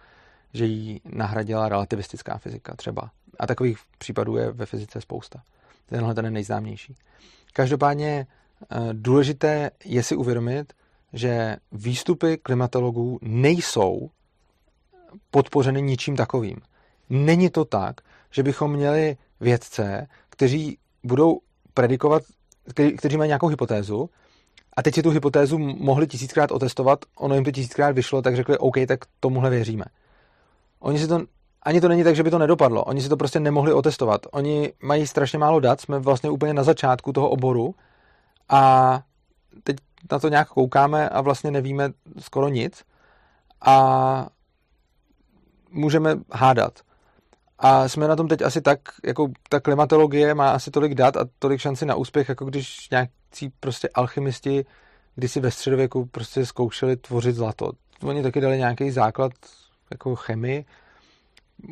že 0.54 0.66
ji 0.66 1.02
nahradila 1.06 1.70
relativistická 1.70 2.38
fyzika 2.38 2.76
třeba. 2.76 3.12
A 3.40 3.48
takových 3.48 3.78
případů 3.98 4.38
je 4.38 4.52
ve 4.52 4.66
fyzice 4.66 5.02
spousta. 5.02 5.42
Tenhle 5.86 6.14
ten 6.14 6.26
je 6.26 6.32
nejznámější. 6.32 6.96
Každopádně 7.54 8.28
eh, 8.72 8.78
důležité 8.94 9.72
je 9.86 10.04
si 10.04 10.16
uvědomit, 10.16 10.74
že 11.14 11.58
výstupy 11.72 12.38
klimatologů 12.38 13.20
nejsou 13.22 14.10
podpořeny 15.32 15.82
ničím 15.82 16.16
takovým. 16.16 16.58
Není 17.10 17.50
to 17.50 17.66
tak, 17.66 18.02
že 18.32 18.44
bychom 18.44 18.74
měli 18.74 19.18
vědce, 19.40 20.08
kteří 20.36 20.78
budou 21.04 21.40
predikovat, 21.74 22.24
kteří, 22.70 22.96
kteří 22.96 23.18
mají 23.18 23.28
nějakou 23.28 23.48
hypotézu 23.48 24.10
a 24.78 24.82
teď 24.82 24.96
si 24.96 25.04
tu 25.04 25.10
hypotézu 25.10 25.58
mohli 25.58 26.08
tisíckrát 26.08 26.52
otestovat, 26.52 27.00
ono 27.18 27.36
jim 27.36 27.44
to 27.44 27.52
tisíckrát 27.52 27.96
vyšlo, 27.96 28.22
tak 28.22 28.36
řekli, 28.36 28.58
OK, 28.58 28.76
tak 28.88 29.00
tomuhle 29.20 29.50
věříme. 29.50 29.86
Oni 30.80 31.00
si 31.00 31.08
to, 31.08 31.22
ani 31.64 31.82
to 31.82 31.88
není 31.88 32.04
tak, 32.04 32.16
že 32.16 32.24
by 32.24 32.32
to 32.32 32.40
nedopadlo, 32.40 32.84
oni 32.84 33.02
si 33.02 33.10
to 33.10 33.18
prostě 33.18 33.40
nemohli 33.40 33.74
otestovat. 33.74 34.22
Oni 34.32 34.74
mají 34.84 35.08
strašně 35.08 35.40
málo 35.40 35.60
dat, 35.60 35.82
jsme 35.82 36.00
vlastně 36.00 36.30
úplně 36.30 36.54
na 36.54 36.64
začátku 36.64 37.14
toho 37.14 37.30
oboru 37.30 37.76
a 38.50 39.02
teď 39.64 39.78
na 40.12 40.20
to 40.20 40.30
nějak 40.30 40.48
koukáme 40.48 41.10
a 41.10 41.22
vlastně 41.22 41.52
nevíme 41.52 41.90
skoro 42.20 42.48
nic 42.50 42.84
a 43.62 44.28
můžeme 45.72 46.16
hádat. 46.32 46.85
A 47.60 47.88
jsme 47.90 48.08
na 48.08 48.16
tom 48.16 48.28
teď 48.28 48.42
asi 48.42 48.62
tak, 48.62 48.80
jako 49.06 49.32
ta 49.50 49.60
klimatologie 49.60 50.34
má 50.34 50.52
asi 50.52 50.72
tolik 50.72 50.96
dat 50.96 51.18
a 51.18 51.26
tolik 51.40 51.62
šanci 51.62 51.86
na 51.86 51.96
úspěch, 51.96 52.30
jako 52.30 52.46
když 52.46 52.90
nějakí 52.90 53.54
prostě 53.60 53.90
alchymisti 53.94 54.66
kdysi 55.16 55.40
ve 55.40 55.52
středověku 55.52 56.06
prostě 56.06 56.46
zkoušeli 56.46 56.98
tvořit 56.98 57.36
zlato. 57.36 57.72
Oni 58.04 58.24
taky 58.24 58.42
dali 58.42 58.58
nějaký 58.58 58.92
základ 58.92 59.32
jako 59.92 60.16
chemii, 60.16 60.66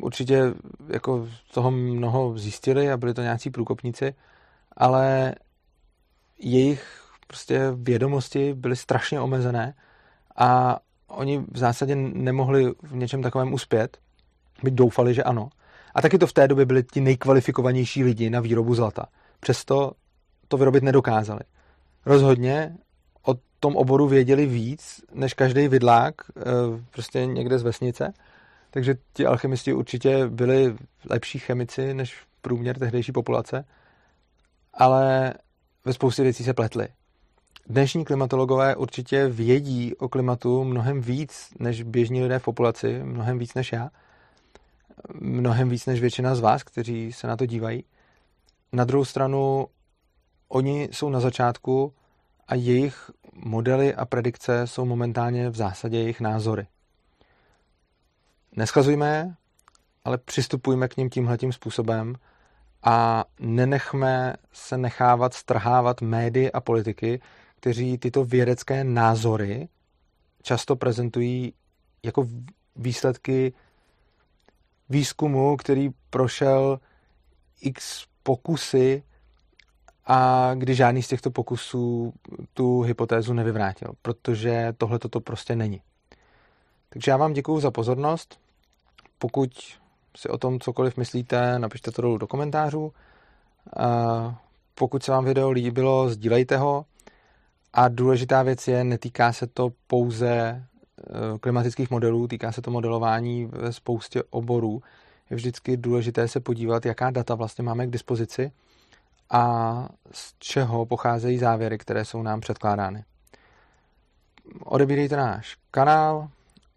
určitě 0.02 0.42
jako 0.88 1.28
toho 1.54 1.70
mnoho 1.70 2.38
zjistili 2.38 2.92
a 2.92 2.96
byli 2.96 3.14
to 3.14 3.22
nějací 3.22 3.50
průkopníci, 3.50 4.14
ale 4.76 5.34
jejich 6.38 7.02
prostě 7.26 7.72
vědomosti 7.74 8.54
byly 8.54 8.76
strašně 8.76 9.20
omezené 9.20 9.74
a 10.36 10.78
oni 11.08 11.38
v 11.38 11.58
zásadě 11.58 11.96
nemohli 11.96 12.72
v 12.82 12.94
něčem 12.94 13.22
takovém 13.22 13.52
uspět, 13.52 13.98
byť 14.62 14.74
doufali, 14.74 15.14
že 15.14 15.22
ano. 15.22 15.50
A 15.94 16.02
taky 16.02 16.18
to 16.18 16.26
v 16.26 16.32
té 16.32 16.48
době 16.48 16.64
byli 16.66 16.82
ti 16.82 17.00
nejkvalifikovanější 17.00 18.04
lidi 18.04 18.30
na 18.30 18.40
výrobu 18.40 18.74
zlata. 18.74 19.06
Přesto 19.40 19.92
to 20.48 20.56
vyrobit 20.56 20.82
nedokázali. 20.82 21.40
Rozhodně 22.06 22.76
o 23.26 23.34
tom 23.60 23.76
oboru 23.76 24.08
věděli 24.08 24.46
víc, 24.46 25.00
než 25.14 25.34
každý 25.34 25.68
vidlák 25.68 26.14
eh, 26.36 26.42
prostě 26.92 27.26
někde 27.26 27.58
z 27.58 27.62
vesnice. 27.62 28.12
Takže 28.70 28.94
ti 29.12 29.26
alchymisti 29.26 29.72
určitě 29.72 30.28
byli 30.28 30.76
lepší 31.10 31.38
chemici 31.38 31.94
než 31.94 32.16
průměr 32.42 32.78
tehdejší 32.78 33.12
populace, 33.12 33.64
ale 34.74 35.34
ve 35.84 35.92
spoustě 35.92 36.22
věcí 36.22 36.44
se 36.44 36.54
pletli. 36.54 36.88
Dnešní 37.66 38.04
klimatologové 38.04 38.76
určitě 38.76 39.28
vědí 39.28 39.94
o 39.94 40.08
klimatu 40.08 40.64
mnohem 40.64 41.00
víc 41.00 41.48
než 41.58 41.82
běžní 41.82 42.22
lidé 42.22 42.38
v 42.38 42.44
populaci, 42.44 43.00
mnohem 43.04 43.38
víc 43.38 43.54
než 43.54 43.72
já, 43.72 43.90
mnohem 45.20 45.68
víc 45.68 45.86
než 45.86 46.00
většina 46.00 46.34
z 46.34 46.40
vás, 46.40 46.62
kteří 46.62 47.12
se 47.12 47.26
na 47.26 47.36
to 47.36 47.46
dívají. 47.46 47.84
Na 48.72 48.84
druhou 48.84 49.04
stranu, 49.04 49.66
oni 50.48 50.88
jsou 50.92 51.08
na 51.08 51.20
začátku 51.20 51.94
a 52.48 52.54
jejich 52.54 53.10
modely 53.32 53.94
a 53.94 54.04
predikce 54.04 54.66
jsou 54.66 54.84
momentálně 54.84 55.50
v 55.50 55.56
zásadě 55.56 55.98
jejich 55.98 56.20
názory. 56.20 56.66
Neschazujme 58.56 59.36
ale 60.04 60.18
přistupujme 60.18 60.88
k 60.88 60.96
ním 60.96 61.10
tímhletím 61.10 61.52
způsobem 61.52 62.14
a 62.82 63.24
nenechme 63.40 64.34
se 64.52 64.78
nechávat 64.78 65.34
strhávat 65.34 66.00
médii 66.00 66.52
a 66.52 66.60
politiky, 66.60 67.20
kteří 67.56 67.98
tyto 67.98 68.24
vědecké 68.24 68.84
názory 68.84 69.68
často 70.42 70.76
prezentují 70.76 71.52
jako 72.02 72.28
výsledky 72.76 73.52
výzkumu, 74.88 75.56
který 75.56 75.90
prošel 76.10 76.80
x 77.60 78.06
pokusy 78.22 79.02
a 80.06 80.50
kdy 80.54 80.74
žádný 80.74 81.02
z 81.02 81.08
těchto 81.08 81.30
pokusů 81.30 82.12
tu 82.54 82.80
hypotézu 82.80 83.32
nevyvrátil, 83.32 83.92
protože 84.02 84.74
tohle 84.78 84.98
to 84.98 85.20
prostě 85.20 85.56
není. 85.56 85.80
Takže 86.88 87.10
já 87.10 87.16
vám 87.16 87.32
děkuji 87.32 87.60
za 87.60 87.70
pozornost. 87.70 88.40
Pokud 89.18 89.50
si 90.16 90.28
o 90.28 90.38
tom 90.38 90.60
cokoliv 90.60 90.96
myslíte, 90.96 91.58
napište 91.58 91.90
to 91.90 92.02
dolů 92.02 92.18
do 92.18 92.26
komentářů. 92.26 92.92
Pokud 94.74 95.02
se 95.02 95.12
vám 95.12 95.24
video 95.24 95.50
líbilo, 95.50 96.08
sdílejte 96.08 96.56
ho. 96.56 96.86
A 97.72 97.88
důležitá 97.88 98.42
věc 98.42 98.68
je, 98.68 98.84
netýká 98.84 99.32
se 99.32 99.46
to 99.46 99.72
pouze 99.86 100.64
klimatických 101.40 101.90
modelů, 101.90 102.28
týká 102.28 102.52
se 102.52 102.62
to 102.62 102.70
modelování 102.70 103.46
ve 103.46 103.72
spoustě 103.72 104.22
oborů. 104.30 104.82
Je 105.30 105.36
vždycky 105.36 105.76
důležité 105.76 106.28
se 106.28 106.40
podívat, 106.40 106.86
jaká 106.86 107.10
data 107.10 107.34
vlastně 107.34 107.64
máme 107.64 107.86
k 107.86 107.90
dispozici 107.90 108.52
a 109.30 109.88
z 110.12 110.34
čeho 110.38 110.86
pocházejí 110.86 111.38
závěry, 111.38 111.78
které 111.78 112.04
jsou 112.04 112.22
nám 112.22 112.40
předkládány. 112.40 113.04
Odebírejte 114.64 115.16
náš 115.16 115.56
kanál 115.70 116.28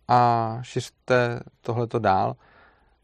a 0.07 0.59
šiřte 0.61 1.39
tohleto 1.61 1.99
dál. 1.99 2.35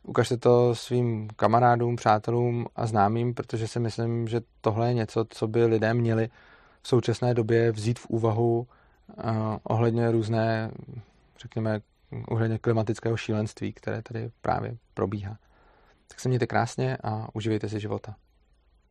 Ukažte 0.03 0.37
to 0.37 0.75
svým 0.75 1.27
kamarádům, 1.35 1.95
přátelům 1.95 2.65
a 2.75 2.85
známým, 2.85 3.33
protože 3.33 3.67
si 3.67 3.79
myslím, 3.79 4.27
že 4.27 4.41
tohle 4.61 4.87
je 4.87 4.93
něco, 4.93 5.25
co 5.29 5.47
by 5.47 5.65
lidé 5.65 5.93
měli 5.93 6.29
v 6.81 6.87
současné 6.87 7.33
době 7.33 7.71
vzít 7.71 7.99
v 7.99 8.05
úvahu 8.09 8.59
uh, 8.59 9.23
ohledně 9.63 10.11
různé, 10.11 10.71
řekněme, 11.39 11.81
ohledně 12.27 12.57
klimatického 12.59 13.17
šílenství, 13.17 13.73
které 13.73 14.01
tady 14.01 14.31
právě 14.41 14.77
probíhá. 14.93 15.37
Tak 16.07 16.19
se 16.19 16.29
mějte 16.29 16.47
krásně 16.47 16.97
a 17.03 17.27
uživejte 17.33 17.69
si 17.69 17.79
života. 17.79 18.15